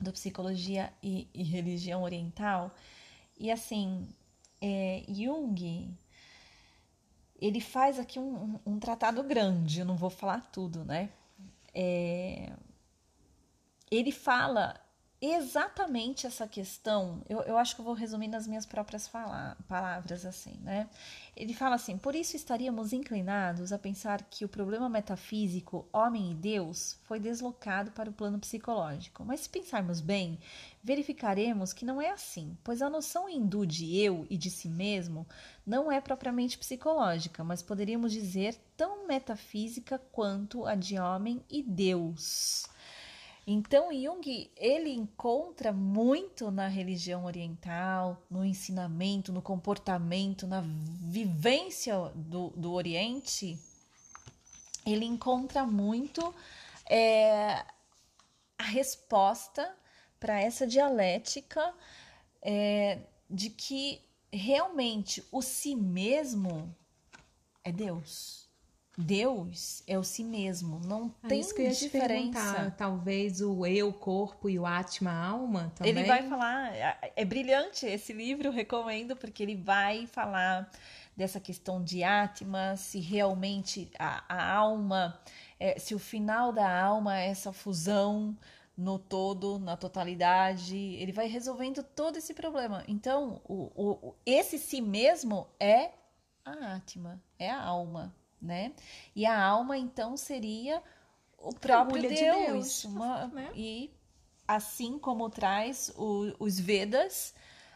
[0.00, 2.74] do Psicologia e, e Religião Oriental.
[3.38, 4.08] E assim,
[4.60, 5.96] é, Jung,
[7.40, 11.10] ele faz aqui um, um, tratado grande, eu não vou falar tudo, né?
[11.72, 12.52] É,
[13.90, 14.80] ele fala
[15.20, 17.22] exatamente essa questão.
[17.28, 20.88] Eu, eu acho que eu vou resumir nas minhas próprias fala, palavras, assim, né?
[21.36, 26.34] Ele fala assim: por isso estaríamos inclinados a pensar que o problema metafísico, homem e
[26.34, 29.22] Deus, foi deslocado para o plano psicológico.
[29.24, 30.38] Mas se pensarmos bem,
[30.82, 35.26] verificaremos que não é assim, pois a noção hindu de eu e de si mesmo
[35.66, 42.66] não é propriamente psicológica, mas poderíamos dizer tão metafísica quanto a de homem e Deus.
[43.52, 52.50] Então, Jung ele encontra muito na religião oriental, no ensinamento, no comportamento, na vivência do,
[52.50, 53.58] do Oriente,
[54.86, 56.32] ele encontra muito
[56.88, 57.64] é,
[58.56, 59.76] a resposta
[60.20, 61.74] para essa dialética
[62.40, 64.00] é, de que
[64.32, 66.72] realmente o si mesmo
[67.64, 68.48] é Deus.
[69.00, 72.74] Deus é o si mesmo, não ah, tem diferença.
[72.76, 75.92] talvez o eu, corpo e o Atma, alma também.
[75.92, 80.70] Ele vai falar, é, é brilhante esse livro, recomendo, porque ele vai falar
[81.16, 85.20] dessa questão de Atma, se realmente a, a alma,
[85.58, 88.36] é, se o final da alma é essa fusão
[88.76, 92.82] no todo, na totalidade, ele vai resolvendo todo esse problema.
[92.88, 95.90] Então, o, o, esse si mesmo é
[96.44, 98.72] a Atma, é a alma né?
[99.14, 100.82] E a alma então seria
[101.38, 103.50] o próprio Deus, de Deus uma, né?
[103.54, 103.90] e
[104.46, 107.34] assim como traz o, os Vedas,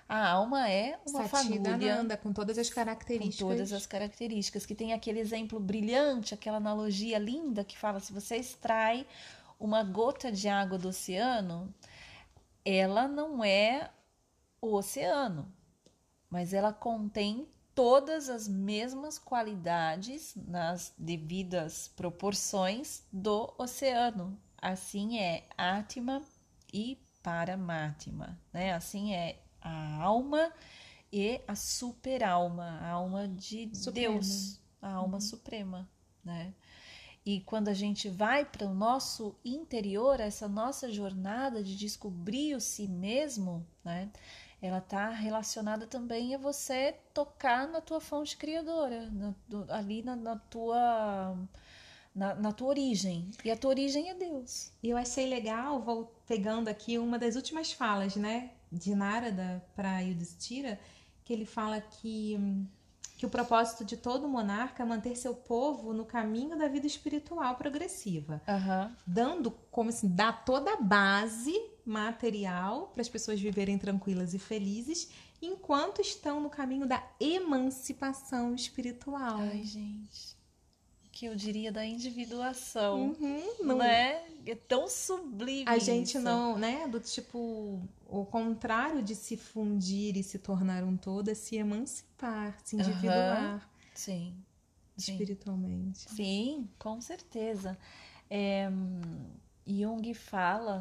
[0.08, 3.40] a alma é uma fagulha com todas as características.
[3.40, 8.12] Com todas as características, que tem aquele exemplo brilhante, aquela analogia linda que fala se
[8.12, 9.06] você extrai
[9.58, 11.72] uma gota de água do oceano,
[12.64, 13.90] ela não é
[14.60, 15.50] o oceano,
[16.28, 24.38] mas ela contém todas as mesmas qualidades nas devidas proporções do oceano.
[24.56, 26.22] Assim é Atma
[26.72, 28.72] e Paramatma, né?
[28.72, 30.52] Assim é a alma
[31.12, 34.14] e a superalma, a alma de Suprema.
[34.14, 35.20] Deus, a alma uhum.
[35.20, 35.88] suprema,
[36.24, 36.54] né?
[37.26, 42.60] E quando a gente vai para o nosso interior, essa nossa jornada de descobrir o
[42.60, 44.10] si mesmo, né?
[44.64, 50.16] Ela está relacionada também a você tocar na tua fonte criadora, na, do, ali na,
[50.16, 51.36] na tua
[52.14, 53.30] na, na, tua origem.
[53.44, 54.72] E a tua origem é Deus.
[54.82, 60.00] E eu achei legal, vou pegando aqui uma das últimas falas, né, de Narada para
[60.00, 60.80] Yudhishthira,
[61.22, 62.66] que ele fala que
[63.16, 67.54] que o propósito de todo monarca é manter seu povo no caminho da vida espiritual
[67.54, 68.96] progressiva, Aham.
[69.06, 71.54] dando como assim, dá toda a base
[71.84, 75.08] material para as pessoas viverem tranquilas e felizes,
[75.42, 79.38] enquanto estão no caminho da emancipação espiritual.
[79.38, 80.34] Ai, gente.
[81.12, 83.14] Que eu diria da individuação.
[83.20, 84.24] Uhum, não- Né?
[84.46, 85.64] É tão sublime.
[85.68, 86.20] A gente isso.
[86.20, 86.88] não, né?
[86.88, 92.58] Do tipo, o contrário de se fundir e se tornar um todo é se emancipar,
[92.64, 94.34] se individuar Sim.
[94.96, 95.12] Sim.
[95.12, 96.00] espiritualmente.
[96.10, 97.78] Sim, com certeza.
[98.28, 99.00] É, hum,
[99.66, 100.80] Jung fala,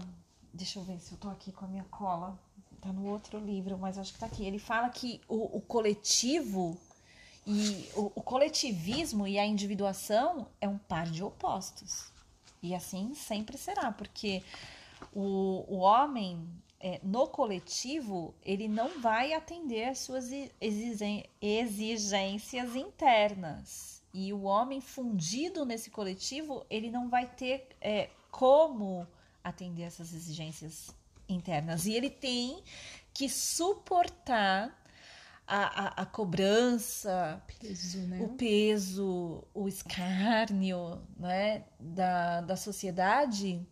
[0.54, 2.40] deixa eu ver se eu tô aqui com a minha cola,
[2.80, 4.46] tá no outro livro, mas acho que tá aqui.
[4.46, 6.78] Ele fala que o, o coletivo
[7.46, 12.12] e o, o coletivismo e a individuação é um par de opostos.
[12.62, 14.44] E assim sempre será, porque
[15.14, 16.48] o, o homem
[16.80, 20.30] é, no coletivo ele não vai atender suas
[21.42, 24.02] exigências internas.
[24.14, 29.08] E o homem fundido nesse coletivo, ele não vai ter é, como
[29.44, 30.90] atender essas exigências
[31.28, 31.86] internas.
[31.86, 32.64] E ele tem
[33.14, 34.82] que suportar
[35.46, 38.22] a, a, a cobrança, Peso, né?
[38.22, 43.66] o peso, o escárnio né, da, da sociedade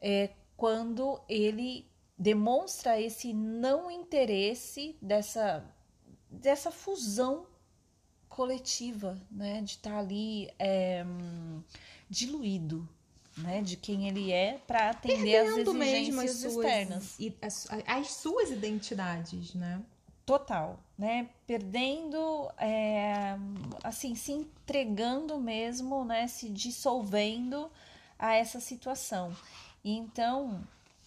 [0.00, 5.64] é quando ele demonstra esse não interesse dessa,
[6.30, 7.46] dessa fusão
[8.28, 11.04] coletiva, né, de estar ali é,
[12.08, 12.88] diluído,
[13.42, 17.16] né, de quem ele é para atender às as exigências suas, externas.
[17.18, 19.82] e as, as suas identidades, né?
[20.24, 21.30] Total, né?
[21.46, 23.34] Perdendo, é,
[23.82, 26.28] assim, se entregando mesmo, né?
[26.28, 27.70] Se dissolvendo
[28.18, 29.34] a essa situação.
[29.82, 30.62] E então,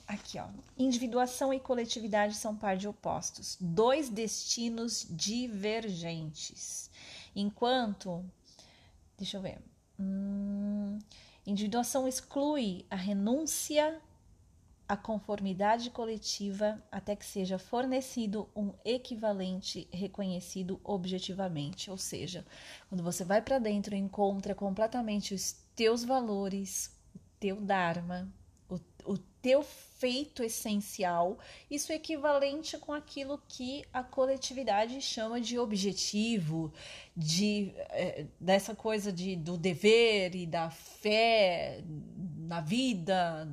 [0.07, 6.89] aqui, ó, individuação e coletividade são par de opostos, dois destinos divergentes.
[7.36, 8.25] Enquanto,
[9.17, 9.59] deixa eu ver,
[9.99, 10.97] hum,
[11.45, 13.99] individuação exclui a renúncia
[14.91, 21.89] a conformidade coletiva até que seja fornecido um equivalente reconhecido objetivamente.
[21.89, 22.45] Ou seja,
[22.89, 28.27] quando você vai para dentro e encontra completamente os teus valores, o teu dharma,
[28.69, 29.63] o, o teu
[30.01, 31.37] feito essencial,
[31.69, 36.73] isso é equivalente com aquilo que a coletividade chama de objetivo,
[37.15, 41.83] de eh, dessa coisa de, do dever e da fé
[42.35, 43.47] na vida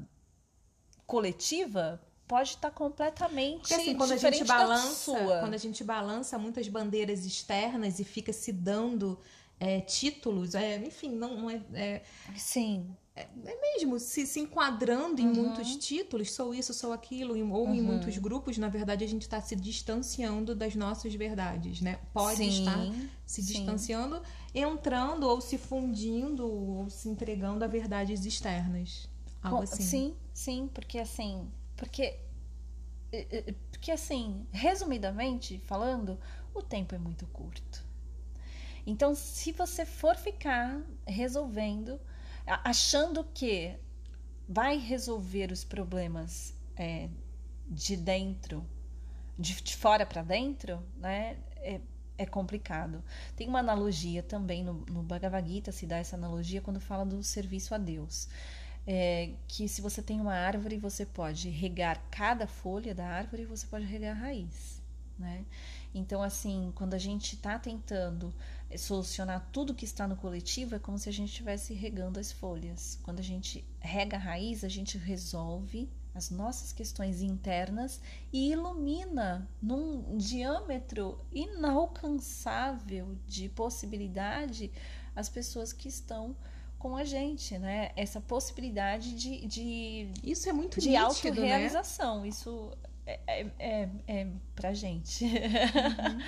[1.07, 5.40] coletiva pode estar completamente Porque assim, quando a diferente gente da balança, sua.
[5.40, 9.20] quando a gente balança muitas bandeiras externas e fica se dando
[9.61, 12.03] é, títulos, é, enfim, não, não é, é
[12.36, 12.96] Sim,
[13.35, 15.29] mesmo se, se enquadrando em Uhum.
[15.29, 17.83] muitos títulos, sou isso, sou aquilo, em- ou em Uhum.
[17.83, 21.99] muitos grupos, na verdade a gente está se distanciando das nossas verdades, né?
[22.12, 22.89] Pode sim, estar
[23.27, 23.43] se sim.
[23.43, 24.23] distanciando,
[24.55, 29.09] entrando ou se fundindo ou se entregando a verdades externas.
[29.43, 29.85] Algo assim.
[29.85, 32.19] Sim, sim, porque assim, porque
[33.71, 36.19] porque assim, resumidamente falando,
[36.55, 37.85] o tempo é muito curto.
[38.87, 42.01] Então, se você for ficar resolvendo,
[42.64, 43.76] achando que
[44.49, 47.09] vai resolver os problemas eh,
[47.66, 48.64] de dentro,
[49.38, 51.36] de, de fora para dentro, né?
[51.57, 51.80] É,
[52.16, 53.03] é complicado.
[53.36, 57.22] Tem uma analogia também no, no Bhagavad Gita, se dá essa analogia quando fala do
[57.22, 58.28] serviço a Deus
[58.90, 63.66] é, que se você tem uma árvore, você pode regar cada folha da árvore, você
[63.66, 64.80] pode regar a raiz,
[65.18, 65.44] né?
[65.94, 68.32] Então, assim, quando a gente está tentando
[68.77, 72.99] solucionar tudo que está no coletivo, é como se a gente estivesse regando as folhas.
[73.03, 78.01] Quando a gente rega a raiz, a gente resolve as nossas questões internas
[78.33, 84.71] e ilumina num diâmetro inalcançável de possibilidade
[85.14, 86.37] as pessoas que estão
[86.79, 87.91] com a gente, né?
[87.97, 91.49] Essa possibilidade de, de, Isso é muito de nítido, né?
[92.25, 92.73] Isso
[93.05, 95.25] é, é, é, é pra gente.
[95.29, 96.21] Uhum.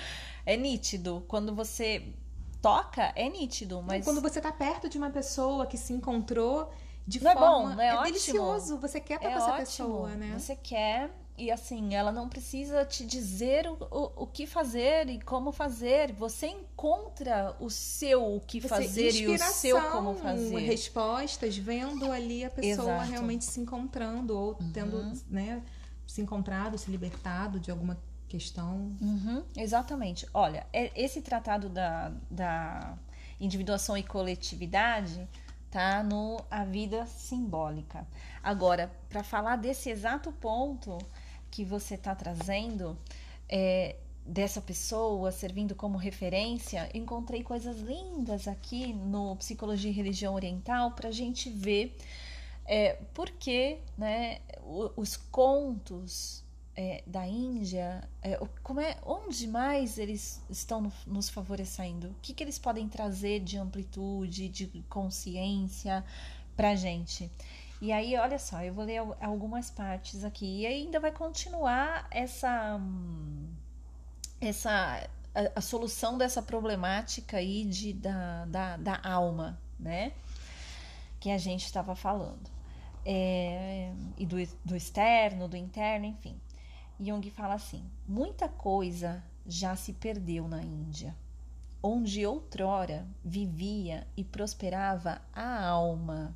[0.45, 1.23] é nítido.
[1.27, 2.13] Quando você
[2.61, 4.05] toca, é nítido, mas.
[4.05, 6.71] Quando você tá perto de uma pessoa que se encontrou
[7.07, 7.49] de Não é forma.
[7.69, 8.05] bom, não é ótimo?
[8.05, 8.77] delicioso.
[8.77, 9.57] Você quer estar é essa ótimo.
[9.59, 10.35] pessoa, né?
[10.37, 11.09] Você quer.
[11.37, 16.11] E assim, ela não precisa te dizer o, o, o que fazer e como fazer.
[16.11, 20.59] Você encontra o seu o que Você- fazer e o seu como fazer.
[20.59, 23.09] respostas, vendo ali a pessoa Exato.
[23.11, 25.13] realmente se encontrando ou tendo, Uhum.
[25.31, 25.63] né,
[26.05, 27.97] se encontrado, se libertado de alguma
[28.31, 28.95] questão.
[29.01, 30.25] Uhum, exatamente.
[30.33, 32.97] Olha, é- esse tratado da, da
[33.39, 35.27] individuação e coletividade
[35.69, 38.07] tá no A Vida Simbólica.
[38.41, 40.97] Agora, para falar desse exato ponto
[41.49, 42.97] que você está trazendo,
[43.49, 50.91] é, dessa pessoa servindo como referência, encontrei coisas lindas aqui no Psicologia e Religião Oriental
[50.91, 51.97] para a gente ver
[52.65, 54.39] é, por que né,
[54.95, 56.43] os contos
[56.81, 62.07] é, da Índia, é, como é, onde mais eles estão no, nos favorecendo?
[62.07, 66.03] O que, que eles podem trazer de amplitude, de consciência
[66.55, 67.29] para a gente?
[67.79, 72.79] E aí, olha só, eu vou ler algumas partes aqui e ainda vai continuar essa
[74.39, 80.13] essa a, a solução dessa problemática aí de, da, da, da alma, né?
[81.19, 82.49] Que a gente estava falando.
[83.05, 86.39] É, e do, do externo, do interno, enfim.
[87.03, 91.15] Jung fala assim: muita coisa já se perdeu na Índia,
[91.81, 96.35] onde outrora vivia e prosperava a alma.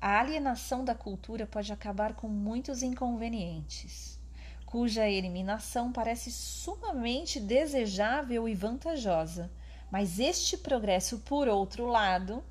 [0.00, 4.18] A alienação da cultura pode acabar com muitos inconvenientes,
[4.64, 9.52] cuja eliminação parece sumamente desejável e vantajosa,
[9.90, 12.42] mas este progresso, por outro lado,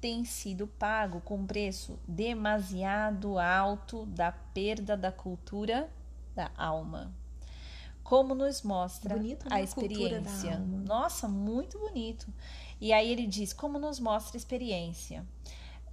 [0.00, 5.88] tem sido pago com preço demasiado alto da perda da cultura
[6.34, 7.12] da alma.
[8.02, 9.56] Como nos mostra bonito, né?
[9.56, 10.58] a experiência.
[10.58, 12.32] Nossa, muito bonito.
[12.80, 15.24] E aí ele diz: como nos mostra a experiência.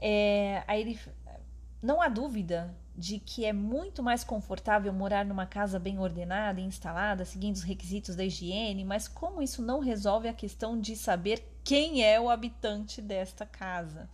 [0.02, 1.00] É, aí ele,
[1.82, 6.66] não há dúvida de que é muito mais confortável morar numa casa bem ordenada e
[6.66, 11.42] instalada, seguindo os requisitos da higiene, mas como isso não resolve a questão de saber
[11.64, 14.10] quem é o habitante desta casa?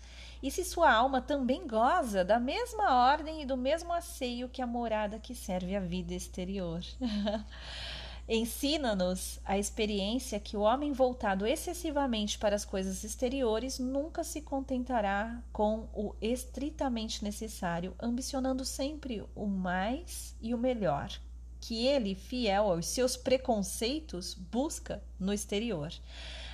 [0.45, 4.67] E se sua alma também goza da mesma ordem e do mesmo asseio que a
[4.67, 6.83] morada que serve à vida exterior?
[8.29, 15.41] Ensina-nos a experiência que o homem voltado excessivamente para as coisas exteriores nunca se contentará
[15.51, 21.09] com o estritamente necessário, ambicionando sempre o mais e o melhor,
[21.59, 25.91] que ele, fiel aos seus preconceitos, busca no exterior.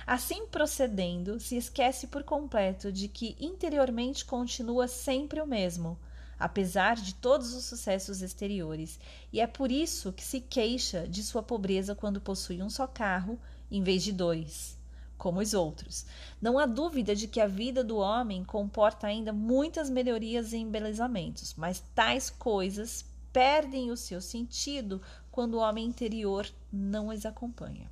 [0.06, 5.98] Assim procedendo, se esquece por completo de que interiormente continua sempre o mesmo
[6.42, 8.98] apesar de todos os sucessos exteriores,
[9.32, 13.38] e é por isso que se queixa de sua pobreza quando possui um só carro
[13.70, 14.76] em vez de dois,
[15.16, 16.04] como os outros.
[16.40, 21.54] Não há dúvida de que a vida do homem comporta ainda muitas melhorias e embelezamentos,
[21.56, 25.00] mas tais coisas perdem o seu sentido
[25.30, 27.88] quando o homem interior não as acompanha.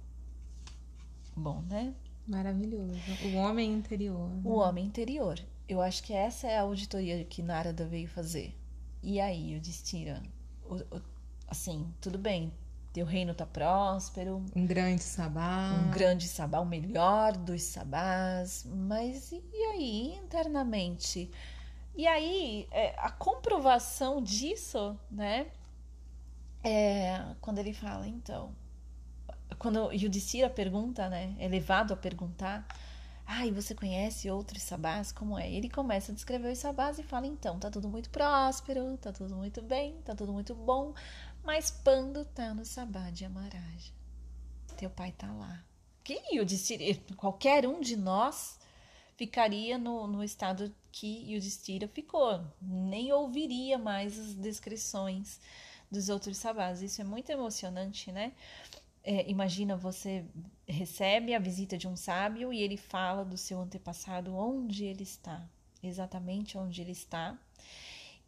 [1.40, 1.94] Bom, né?
[2.26, 2.98] Maravilhoso.
[3.24, 4.28] O homem interior.
[4.28, 4.42] Né?
[4.44, 5.40] O homem interior.
[5.68, 8.54] Eu acho que essa é a auditoria que Narada veio fazer.
[9.02, 10.22] E aí, o Destira,
[11.48, 12.52] assim, tudo bem,
[12.92, 14.44] teu reino tá próspero.
[14.54, 15.80] Um grande sabá.
[15.80, 18.66] Um grande sabá, o melhor dos sabás.
[18.66, 21.30] Mas e aí, internamente?
[21.96, 25.46] E aí, é, a comprovação disso, né?
[26.62, 28.54] É quando ele fala, então.
[29.60, 31.36] Quando Yudhishthira pergunta, né?
[31.38, 32.66] É levado a perguntar
[33.26, 35.12] ah, e você conhece outros sabás?
[35.12, 35.48] Como é?
[35.48, 39.36] Ele começa a descrever os sabás e fala: então, tá tudo muito próspero, tá tudo
[39.36, 40.94] muito bem, tá tudo muito bom,
[41.44, 43.92] mas Pando tá no sabá de Amaraja.
[44.78, 45.62] Teu pai tá lá.
[46.02, 48.58] Que eu disse, qualquer um de nós
[49.14, 55.38] ficaria no, no estado que Yudhishthira ficou, nem ouviria mais as descrições
[55.90, 56.80] dos outros sabás.
[56.80, 58.32] Isso é muito emocionante, né?
[59.02, 60.24] É, imagina você
[60.66, 65.48] recebe a visita de um sábio e ele fala do seu antepassado, onde ele está,
[65.82, 67.38] exatamente onde ele está,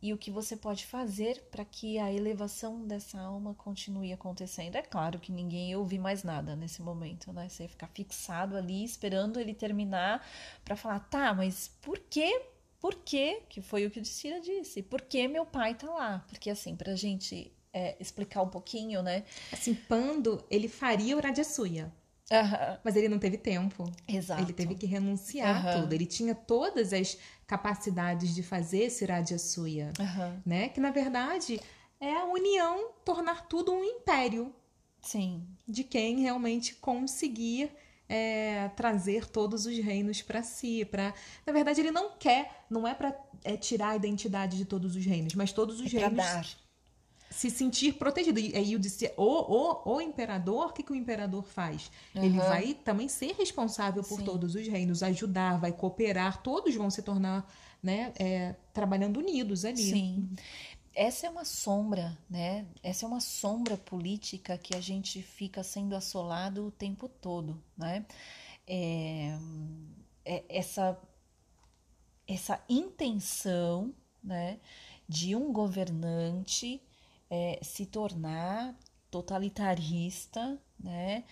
[0.02, 4.74] e o que você pode fazer para que a elevação dessa alma continue acontecendo.
[4.74, 7.48] É claro que ninguém ia ouvir mais nada nesse momento, né?
[7.48, 10.26] Você ia ficar fixado ali, esperando ele terminar
[10.64, 12.46] para falar, tá, mas por quê?
[12.80, 13.44] Por quê?
[13.48, 14.82] Que foi o que o Dicira disse.
[14.82, 16.24] Por que meu pai tá lá?
[16.26, 19.24] Porque assim, pra gente é, explicar um pouquinho, né?
[19.52, 21.92] Assim, Pando, ele faria o Rajasuya.
[22.30, 22.78] Uhum.
[22.82, 23.90] Mas ele não teve tempo.
[24.08, 24.42] Exato.
[24.42, 25.82] Ele teve que renunciar uhum.
[25.82, 25.92] tudo.
[25.92, 30.40] Ele tinha todas as capacidades de fazer esse Rajasuya, uhum.
[30.44, 30.68] né?
[30.68, 31.60] Que na verdade
[32.00, 34.54] é a união, tornar tudo um império.
[35.00, 35.46] Sim.
[35.66, 37.70] De quem realmente conseguir
[38.08, 40.84] é, trazer todos os reinos para si.
[40.84, 41.12] Pra...
[41.46, 43.14] Na verdade, ele não quer, não é para
[43.44, 46.16] é, tirar a identidade de todos os reinos, mas todos os é reinos.
[46.16, 46.46] Dar
[47.32, 48.38] se sentir protegido.
[48.38, 51.90] E aí eu disse, o, o, o imperador, o que, que o imperador faz?
[52.14, 52.24] Uhum.
[52.24, 54.24] Ele vai também ser responsável por Sim.
[54.24, 57.50] todos os reinos, ajudar, vai cooperar, todos vão se tornar,
[57.82, 59.82] né, é, trabalhando unidos ali.
[59.82, 60.28] Sim.
[60.94, 62.66] Essa é uma sombra, né?
[62.82, 68.04] Essa é uma sombra política que a gente fica sendo assolado o tempo todo, né?
[68.66, 69.38] É,
[70.22, 71.00] é essa,
[72.28, 74.60] essa intenção, né?
[75.08, 76.82] De um governante
[77.32, 78.78] é, se tornar
[79.10, 81.24] totalitarista, né?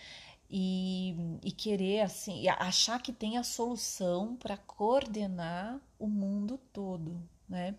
[0.49, 7.75] E, e querer assim, achar que tem a solução para coordenar o mundo todo, né?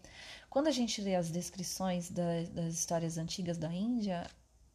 [0.49, 4.25] Quando a gente lê as descrições da, das histórias antigas da Índia,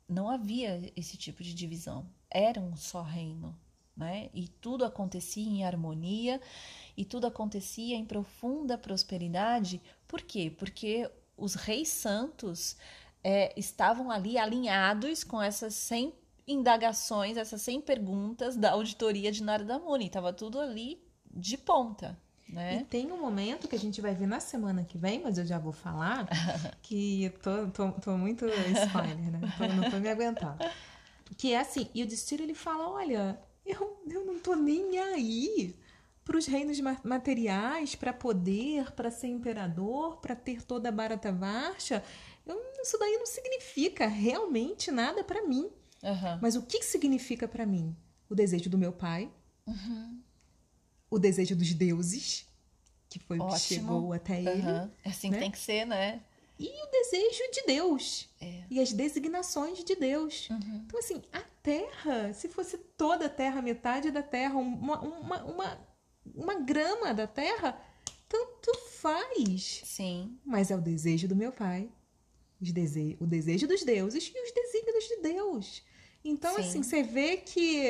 [0.10, 2.06] não havia esse tipo de divisão.
[2.30, 3.58] Era um só reino,
[3.96, 4.30] né?
[4.34, 6.42] E tudo acontecia em harmonia
[6.98, 9.82] e tudo acontecia em profunda prosperidade.
[10.06, 10.54] Por quê?
[10.56, 12.76] Porque os reis santos
[13.24, 16.14] é, estavam ali alinhados com essas 100
[16.48, 20.08] indagações, essas 100 perguntas da auditoria de Narada Muni.
[20.08, 22.18] Estava tudo ali de ponta.
[22.48, 22.80] Né?
[22.80, 25.46] E tem um momento que a gente vai ver na semana que vem, mas eu
[25.46, 26.26] já vou falar,
[26.82, 29.42] que tô, tô, tô muito spoiler, né?
[29.58, 30.58] Tô, não tô me aguentando.
[31.36, 35.76] Que é assim, e o Destino ele fala: olha, eu, eu não tô nem aí
[36.24, 42.04] para os reinos materiais, para poder, para ser imperador, para ter toda a Bharata Varsha.
[42.48, 45.70] Eu, isso daí não significa realmente nada para mim.
[46.04, 46.40] Uhum.
[46.42, 47.96] Mas o que, significa para mim?
[48.30, 49.32] O desejo do meu pai,
[49.66, 50.22] uhum
[51.10, 52.46] o desejo dos deuses,
[53.10, 53.50] que foi Ótimo.
[53.50, 54.62] o que chegou até ele.
[54.62, 54.92] Uhum.
[55.06, 55.40] Assim né?
[55.40, 56.22] tem que ser, né?
[56.60, 58.30] E o desejo de Deus.
[58.42, 58.64] É.
[58.70, 60.50] E as designações de Deus.
[60.50, 60.84] Uhum.
[60.86, 65.88] Então, assim, a terra, se fosse toda a terra, metade da terra, uma, uma, uma,
[66.36, 67.80] uma grama da terra,
[68.28, 69.82] tanto faz.
[69.86, 70.38] Sim.
[70.44, 71.90] Mas é o desejo do meu pai,
[72.60, 75.84] dese o desejo dos deuses e os desígnios de Deus.
[76.24, 76.62] Então, Sim.
[76.62, 77.86] assim, você vê que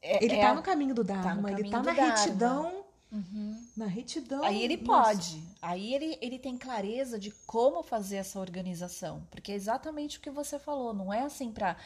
[0.00, 2.84] é, ele está é, no caminho do Dharma, tá ele está na retidão.
[3.10, 3.66] Uhum.
[3.74, 4.44] Na retidão.
[4.44, 5.10] Aí ele nossa.
[5.10, 5.42] pode.
[5.62, 9.26] Aí ele, ele tem clareza de como fazer essa organização.
[9.30, 10.92] Porque é exatamente o que você falou.
[10.92, 11.76] Não é assim para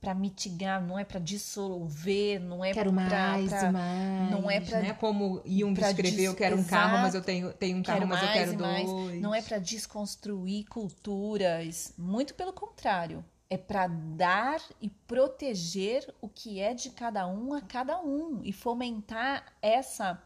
[0.00, 4.80] para mitigar, não é para dissolver, não é quero mais pra, mais, não é para
[4.80, 4.94] né?
[4.94, 8.56] como Jung escreveu, quero um carro, mas eu tenho, tenho um carro, mas eu quero
[8.56, 9.20] dois.
[9.20, 16.60] Não é para desconstruir culturas, muito pelo contrário é para dar e proteger o que
[16.60, 20.22] é de cada um a cada um e fomentar essa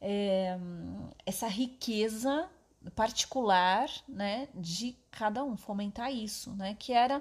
[0.00, 0.56] é,
[1.26, 2.48] essa riqueza
[2.94, 7.20] particular né, de cada um, fomentar isso, né, que era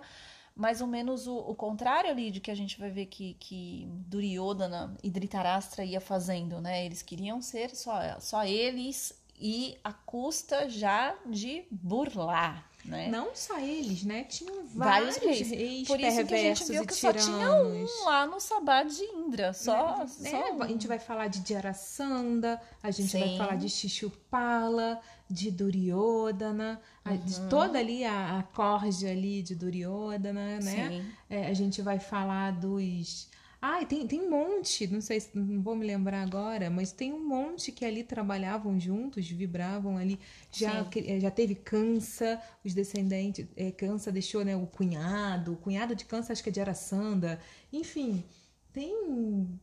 [0.56, 3.88] mais ou menos o, o contrário ali de que a gente vai ver que, que
[4.08, 10.70] Duryodhana e Dhritarashtra ia fazendo, né, eles queriam ser só, só eles e a custa
[10.70, 13.10] já de burlar, né?
[13.10, 14.24] Não só eles, né?
[14.24, 15.50] Tinham vários, vários reis.
[15.50, 19.04] reis Por isso que a gente viu que só tinha um lá no Sabá de
[19.04, 19.54] Indra.
[19.54, 20.62] Só, é, só é, um.
[20.62, 23.20] A gente vai falar de Jarasandha, a gente Sim.
[23.20, 27.18] vai falar de Shishupala, de Duryodhana, uhum.
[27.18, 31.14] de toda ali a, a corja ali de Duryodhana, né?
[31.30, 33.28] É, a gente vai falar dos
[33.68, 37.28] ah, tem, tem um monte, não sei, não vou me lembrar agora, mas tem um
[37.28, 40.20] monte que ali trabalhavam juntos, vibravam ali.
[40.52, 43.48] Já, que, eh, já teve Cansa, os descendentes.
[43.56, 47.40] É, Cansa deixou né, o cunhado, o cunhado de Cansa acho que é de Araçanda.
[47.74, 48.24] Enfim,
[48.72, 49.60] tem.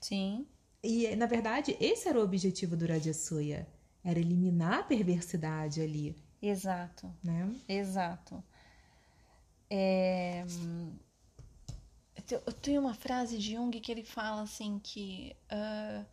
[0.00, 0.44] Sim.
[0.82, 3.64] E, na verdade, esse era o objetivo do Rajasuya.
[4.02, 6.16] Era eliminar a perversidade ali.
[6.42, 7.14] Exato.
[7.22, 7.54] Né?
[7.68, 8.42] Exato.
[9.70, 10.44] É
[12.34, 16.06] eu tenho uma frase de Jung que ele fala assim que uh,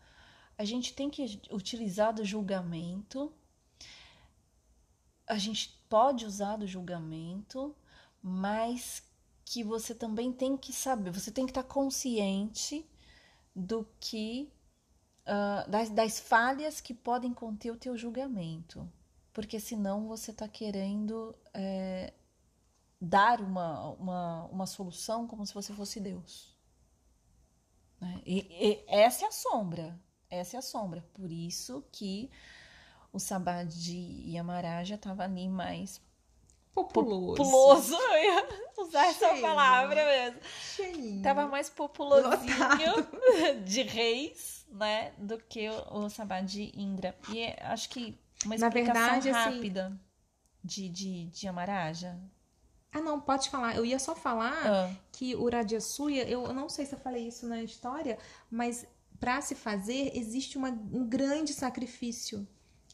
[0.58, 3.34] a gente tem que utilizar do julgamento,
[5.28, 7.76] a gente pode usar do julgamento,
[8.22, 9.04] mas
[9.46, 12.86] que você também tem que saber, você tem que estar consciente
[13.56, 14.52] do que
[15.28, 18.90] uh, das, das falhas que podem conter o teu julgamento,
[19.32, 22.14] porque senão você está querendo é,
[23.04, 26.58] dar uma, uma, uma solução como se você fosse Deus.
[28.00, 28.22] Né?
[28.26, 30.00] E, e, essa é a sombra.
[30.30, 31.06] Essa é a sombra.
[31.14, 32.32] Por isso que
[33.12, 36.02] o Sabá de Yamaraja estava ali mais
[36.74, 37.36] populoso.
[37.36, 38.48] Populoso, eu ia
[38.78, 39.32] usar Cheio.
[39.32, 40.40] essa palavra mesmo.
[40.62, 41.22] Cheio.
[41.22, 42.56] Tava mais populosinho
[43.66, 47.14] de reis, né, do que o, o Sabá de Indra.
[47.28, 50.00] E é, acho que uma explicação Na verdade, assim, rápida assim...
[50.64, 52.18] de, de, de Yamaraja.
[52.94, 53.76] Ah, não, pode falar.
[53.76, 54.96] Eu ia só falar ah.
[55.12, 58.18] que o Rajasuya, eu não sei se eu falei isso na história,
[58.52, 58.86] mas
[59.20, 62.48] para se fazer existe uma, um grande sacrifício,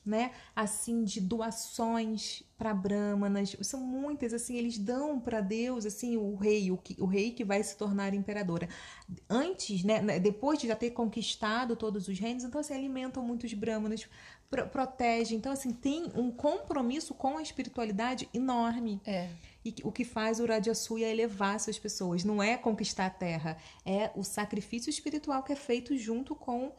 [0.05, 0.31] né?
[0.55, 3.55] Assim, de doações para brahmanas.
[3.61, 7.45] São muitas, assim, eles dão para Deus, assim, o rei, o, que, o rei que
[7.45, 8.67] vai se tornar imperadora.
[9.29, 13.53] Antes, né, né, depois de já ter conquistado todos os reinos, então, assim, alimentam muitos
[13.53, 14.07] brahmanas,
[14.49, 15.37] pro, protegem.
[15.37, 18.99] Então, assim, tem um compromisso com a espiritualidade enorme.
[19.05, 19.29] É.
[19.63, 22.23] E o que faz o Rajasuya é elevar essas pessoas.
[22.23, 26.71] Não é conquistar a terra, é o sacrifício espiritual que é feito junto com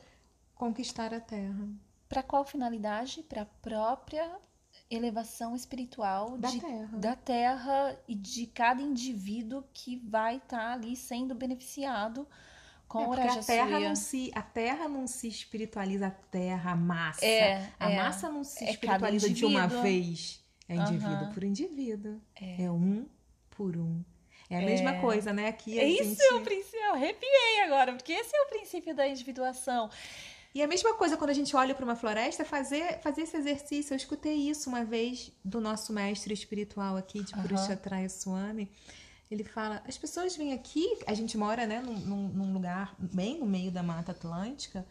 [0.55, 1.69] conquistar a terra.
[2.11, 3.23] Para qual finalidade?
[3.23, 4.29] Para a própria
[4.91, 6.99] elevação espiritual Da de- Terra.
[6.99, 12.27] da Terra e de cada indivíduo que vai estar ali sendo beneficiado
[12.89, 16.73] com É, o porque a terra, não se, a terra não se espiritualiza, a terra,
[16.73, 17.25] a massa.
[17.25, 17.97] É, a é.
[17.97, 20.45] massa não se É espiritualiza de uma vez.
[20.69, 21.33] É indivíduo Aham.
[21.33, 22.21] por indivíduo.
[22.35, 22.65] É.
[22.65, 22.71] É.
[22.71, 23.07] um
[23.51, 24.03] por um.
[24.49, 25.47] É a mesma coisa, né?
[25.47, 26.23] Aqui a Isso gente...
[26.23, 29.89] é o princípio, eu arrepiei agora, porque esse é o princípio da individuação.
[30.55, 33.93] E a mesma coisa quando a gente olha para uma floresta, fazer, fazer esse exercício.
[33.93, 37.33] Eu escutei isso uma vez do nosso mestre espiritual aqui, de.
[37.35, 38.69] Purushatraya Swami.
[39.31, 43.47] Ele fala: as pessoas vêm aqui, a gente mora né, num, num- lugar bem no
[43.47, 44.85] meio da Mata Atlântica.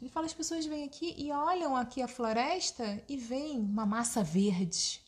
[0.00, 4.22] Ele fala: as pessoas vêm aqui e olham aqui a floresta e veem uma massa
[4.22, 5.00] verde.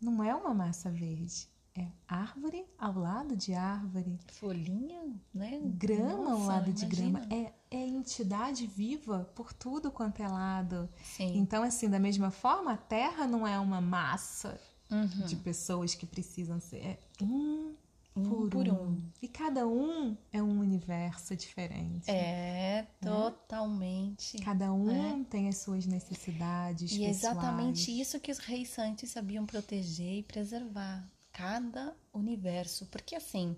[0.00, 1.48] Não é uma massa verde.
[1.74, 4.18] É árvore ao lado de árvore.
[4.32, 5.02] Folhinha,
[5.32, 5.60] né?
[5.64, 7.20] Grama ao Nossa, lado de grama.
[7.30, 10.88] É, é entidade viva por tudo quanto é lado.
[11.02, 11.36] Sim.
[11.38, 14.60] Então, assim, da mesma forma, a Terra não é uma massa
[14.90, 15.06] Uhum.
[15.26, 16.78] de pessoas que precisam ser.
[16.84, 17.76] É um,
[18.16, 18.72] Um por, por um.
[18.88, 19.02] um.
[19.22, 22.10] E cada um é um universo diferente.
[22.10, 24.38] É, totalmente.
[24.38, 26.90] Cada um tem as suas necessidades.
[26.90, 28.00] E é exatamente pessoais.
[28.08, 31.08] isso que os reis santos sabiam proteger e preservar.
[31.40, 32.86] Cada universo.
[32.86, 33.56] Porque assim,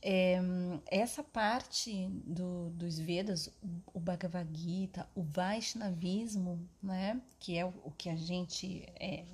[0.00, 0.38] é,
[0.86, 3.50] essa parte do- dos Vedas,
[3.92, 7.20] o Bhagavad Gita, o Vaishnavismo, né?
[7.40, 9.24] Que é o, o que a gente é,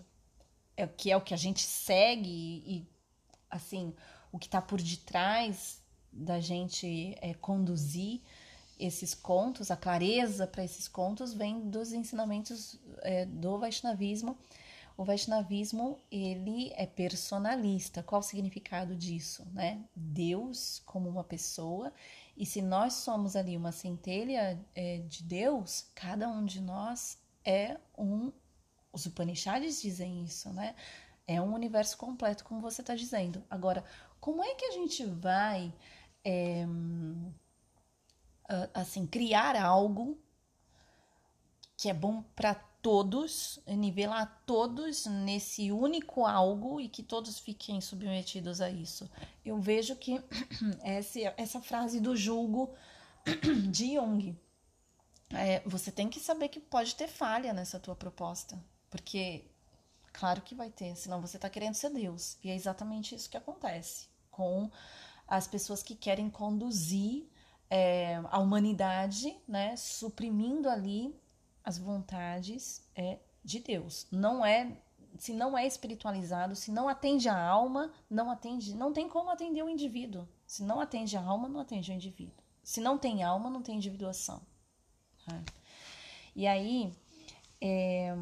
[0.76, 2.86] é que é o que a gente segue e
[3.51, 3.95] assim
[4.32, 8.22] o que está por detrás da gente é, conduzir
[8.78, 14.36] esses contos, a clareza para esses contos vem dos ensinamentos é, do Vaishnavismo.
[14.97, 18.03] O Vaishnavismo ele é personalista.
[18.03, 19.84] Qual o significado disso, né?
[19.95, 21.93] Deus como uma pessoa
[22.36, 27.78] e se nós somos ali uma centelha é, de Deus, cada um de nós é
[27.97, 28.32] um.
[28.93, 30.74] Os Upanishads dizem isso, né?
[31.26, 33.45] É um universo completo, como você está dizendo.
[33.49, 33.84] Agora,
[34.20, 35.72] como é que a gente vai
[36.24, 36.66] é,
[38.74, 40.18] assim criar algo
[41.76, 48.61] que é bom para todos, nivelar todos nesse único algo e que todos fiquem submetidos
[48.61, 49.09] a isso?
[49.45, 50.20] Eu vejo que
[50.83, 52.74] essa, essa frase do julgo
[53.70, 54.37] de Jung.
[55.30, 59.45] É, você tem que saber que pode ter falha nessa tua proposta, porque
[60.12, 62.37] claro que vai ter, senão você está querendo ser Deus.
[62.45, 64.70] E é exatamente isso que acontece com
[65.26, 67.26] as pessoas que querem conduzir
[67.70, 71.14] é, a humanidade, né, suprimindo ali
[71.65, 74.07] as vontades é, de Deus.
[74.11, 74.77] Não é,
[75.19, 79.63] se não é espiritualizado, se não atende a alma, não atende, não tem como atender
[79.63, 80.29] o indivíduo.
[80.47, 82.43] Se não atende a alma, não atende o indivíduo.
[82.63, 84.41] Se não tem alma, não tem individuação.
[85.27, 85.45] né?
[86.35, 86.93] E aí,
[87.61, 88.15] é,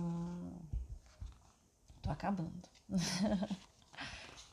[2.02, 2.68] tô acabando.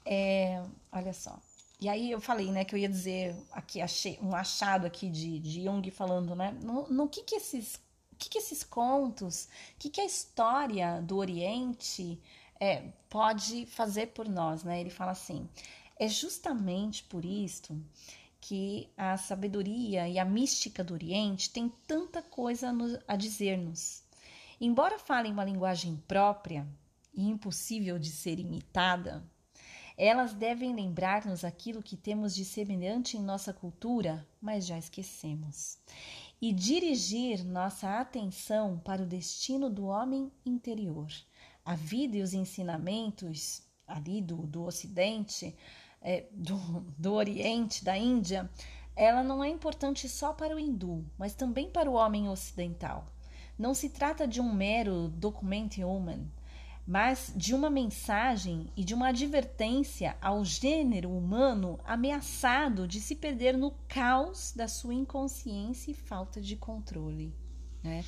[0.10, 1.38] É, olha só.
[1.82, 5.38] E aí eu falei, né, que eu ia dizer aqui, achei um achado aqui de,
[5.40, 7.78] de Jung falando, né, no, no que que esses,
[8.18, 12.20] que que esses contos, o que que a história do Oriente
[12.60, 14.80] é, pode fazer por nós, né?
[14.82, 15.48] Ele fala assim,
[16.00, 17.80] é justamente por isto
[18.40, 24.04] que a sabedoria e a mística do Oriente tem tanta coisa a nos- a dizer-nos.
[24.60, 26.68] Embora falem uma linguagem própria
[27.14, 29.24] e impossível de ser imitada,
[29.98, 35.80] elas devem lembrar-nos aquilo que temos de semelhante em nossa cultura, mas já esquecemos,
[36.42, 41.08] e dirigir nossa atenção para o destino do homem interior.
[41.66, 45.56] A vida e os ensinamentos ali do, do Ocidente,
[46.02, 46.58] é, do,
[46.98, 48.50] do Oriente, da Índia,
[48.96, 53.12] ela não é importante só para o hindu, mas também para o homem ocidental.
[53.58, 56.28] Não se trata de um mero document human,
[56.88, 63.58] mas de uma mensagem e de uma advertência ao gênero humano ameaçado de se perder
[63.58, 67.34] no caos da sua inconsciência e falta de controle.
[67.84, 68.04] Né?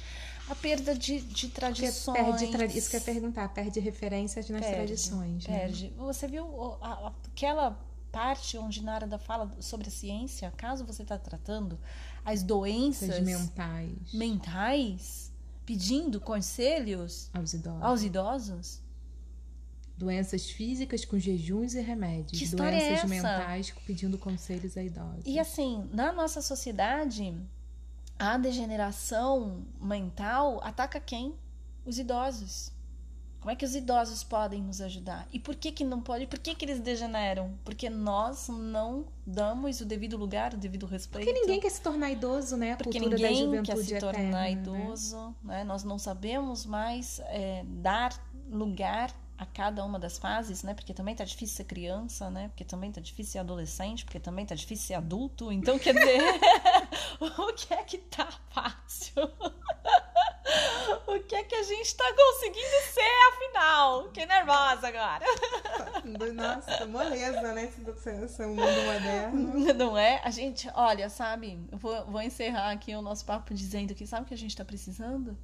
[0.49, 2.17] A perda de, de tradições.
[2.17, 5.45] perde tra- Isso que eu ia perguntar, perde referências nas Perde, tradições.
[5.45, 5.59] né?
[5.59, 5.93] Perde.
[5.97, 7.79] Você viu a- aquela
[8.11, 11.77] parte onde Narada fala sobre a ciência, caso você está tratando
[12.25, 15.28] as doenças mentais mentais,
[15.69, 17.83] pedindo conselhos aos idosos.
[17.83, 18.81] aos idosos?
[19.95, 22.39] Doenças físicas com jejuns e remédios.
[22.39, 23.07] Que história é Doenças essa?
[23.07, 25.21] mentais pedindo conselhos a idosos.
[25.27, 27.37] E assim, na nossa sociedade,
[28.17, 31.35] a degeneração mental ataca quem?
[31.85, 32.71] Os idosos.
[33.39, 35.27] Como é que os idosos podem nos ajudar?
[35.31, 36.27] E por que que não pode?
[36.27, 37.57] Por que que eles degeneram?
[37.63, 41.25] Porque nós não damos o devido lugar, o devido respeito.
[41.25, 42.73] Porque ninguém quer se tornar idoso, né?
[42.73, 44.51] A Porque ninguém quer se tornar eterna, né?
[44.51, 45.63] idoso, né?
[45.63, 48.13] Nós não sabemos mais é, dar
[48.51, 50.73] lugar a cada uma das fases, né?
[50.73, 52.49] Porque também tá difícil ser criança, né?
[52.49, 55.49] Porque também tá difícil ser adolescente, porque também tá difícil ser adulto.
[55.49, 56.19] Então, quer dizer,
[57.21, 59.31] o que é que tá fácil?
[61.07, 64.03] o que é que a gente tá conseguindo ser, afinal?
[64.05, 65.25] Fiquei nervosa agora.
[66.33, 67.65] Nossa, moleza, né?
[67.65, 69.73] Esse mundo moderno.
[69.73, 70.21] Não é?
[70.23, 71.59] A gente, olha, sabe?
[71.71, 74.55] Eu vou, vou encerrar aqui o nosso papo dizendo que sabe o que a gente
[74.55, 75.37] tá precisando?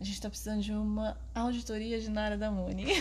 [0.00, 2.86] A gente tá precisando de uma auditoria de Nara da Muni.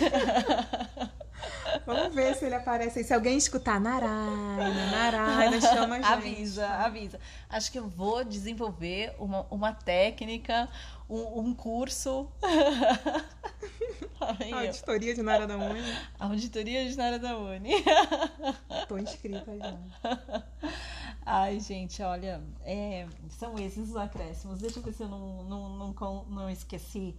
[1.86, 3.06] Vamos ver se ele aparece aí.
[3.06, 6.12] Se alguém escutar Narayana, Narayana, chama a gente.
[6.12, 7.20] Avisa, avisa.
[7.50, 10.68] Acho que eu vou desenvolver uma, uma técnica,
[11.10, 12.30] um, um curso.
[14.54, 15.82] Auditoria de Nara da Muni.
[16.20, 17.72] Auditoria de Nara da Muni.
[18.88, 19.78] Tô inscrita já.
[21.26, 24.60] Ai, gente, olha, é, são esses os acréscimos.
[24.60, 27.16] Deixa eu ver se eu não, não, não, não esqueci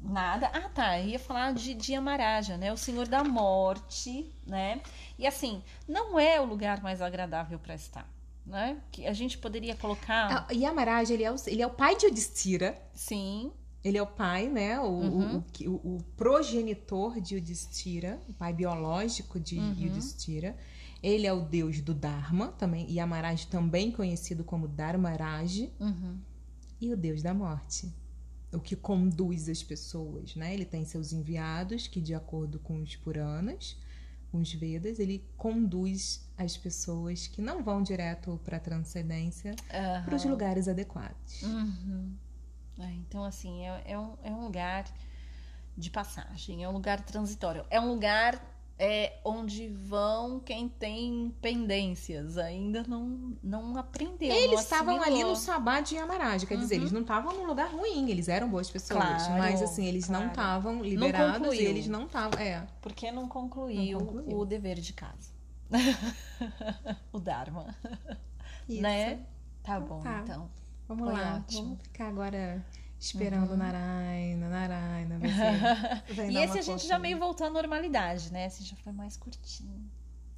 [0.00, 0.50] nada.
[0.52, 1.00] Ah, tá.
[1.00, 2.72] Eu ia falar de, de Amaraja, né?
[2.72, 4.80] O Senhor da Morte, né?
[5.18, 8.08] E assim, não é o lugar mais agradável para estar.
[8.44, 8.82] Né?
[8.90, 10.46] Que a gente poderia colocar.
[10.48, 12.80] Ah, Yamaraja, ele é o, ele é o pai de Odistira.
[12.94, 13.52] Sim.
[13.84, 14.78] Ele é o pai, né?
[14.78, 15.44] O, uhum.
[15.66, 19.74] o, o, o, progenitor de Yudhishthira, o pai biológico de uhum.
[19.76, 20.56] Yudhishthira.
[21.02, 26.16] Ele é o deus do Dharma, também, Yamaraj também conhecido como Dharmaraj, uhum.
[26.80, 27.92] e o deus da morte,
[28.52, 30.54] o que conduz as pessoas, né?
[30.54, 33.76] Ele tem seus enviados que, de acordo com os Puranas,
[34.32, 40.04] com os Vedas, ele conduz as pessoas que não vão direto para a transcendência uhum.
[40.04, 41.42] para os lugares adequados.
[41.42, 42.16] Uhum.
[42.78, 44.86] É, então, assim, é, é, um, é um lugar
[45.76, 48.40] de passagem, é um lugar transitório, é um lugar
[48.84, 54.34] é onde vão quem tem pendências, ainda não, não aprendeu.
[54.34, 56.60] Eles estavam ali no Sabá de Yamaraj, quer uhum.
[56.62, 60.06] dizer, eles não estavam num lugar ruim, eles eram boas pessoas, claro, mas assim, eles
[60.06, 60.24] claro.
[60.24, 62.40] não estavam liberados não e eles não estavam.
[62.40, 62.66] É.
[62.80, 65.30] Porque não concluiu, não concluiu, o dever de casa.
[67.12, 67.72] o Dharma.
[68.68, 68.82] Isso.
[68.82, 69.20] Né?
[69.62, 70.22] Tá então bom, tá.
[70.24, 70.50] então.
[70.88, 71.62] Vamos Foi lá, ótimo.
[71.62, 72.66] vamos ficar agora
[73.02, 73.56] Esperando uhum.
[73.56, 75.18] Narayana, Narayana.
[76.30, 78.46] e esse a gente já meio voltou à normalidade, né?
[78.46, 79.90] Esse já foi mais curtinho.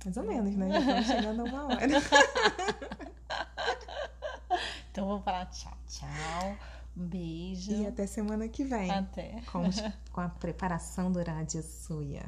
[0.02, 0.70] Mais ou menos, né?
[0.70, 1.84] Já estamos chegando a uma hora.
[4.90, 6.56] então vamos falar tchau, tchau.
[6.96, 7.70] Um beijo.
[7.70, 8.90] E até semana que vem.
[8.90, 9.42] Até.
[9.52, 9.64] Com,
[10.10, 12.24] com a preparação do Radha Suya.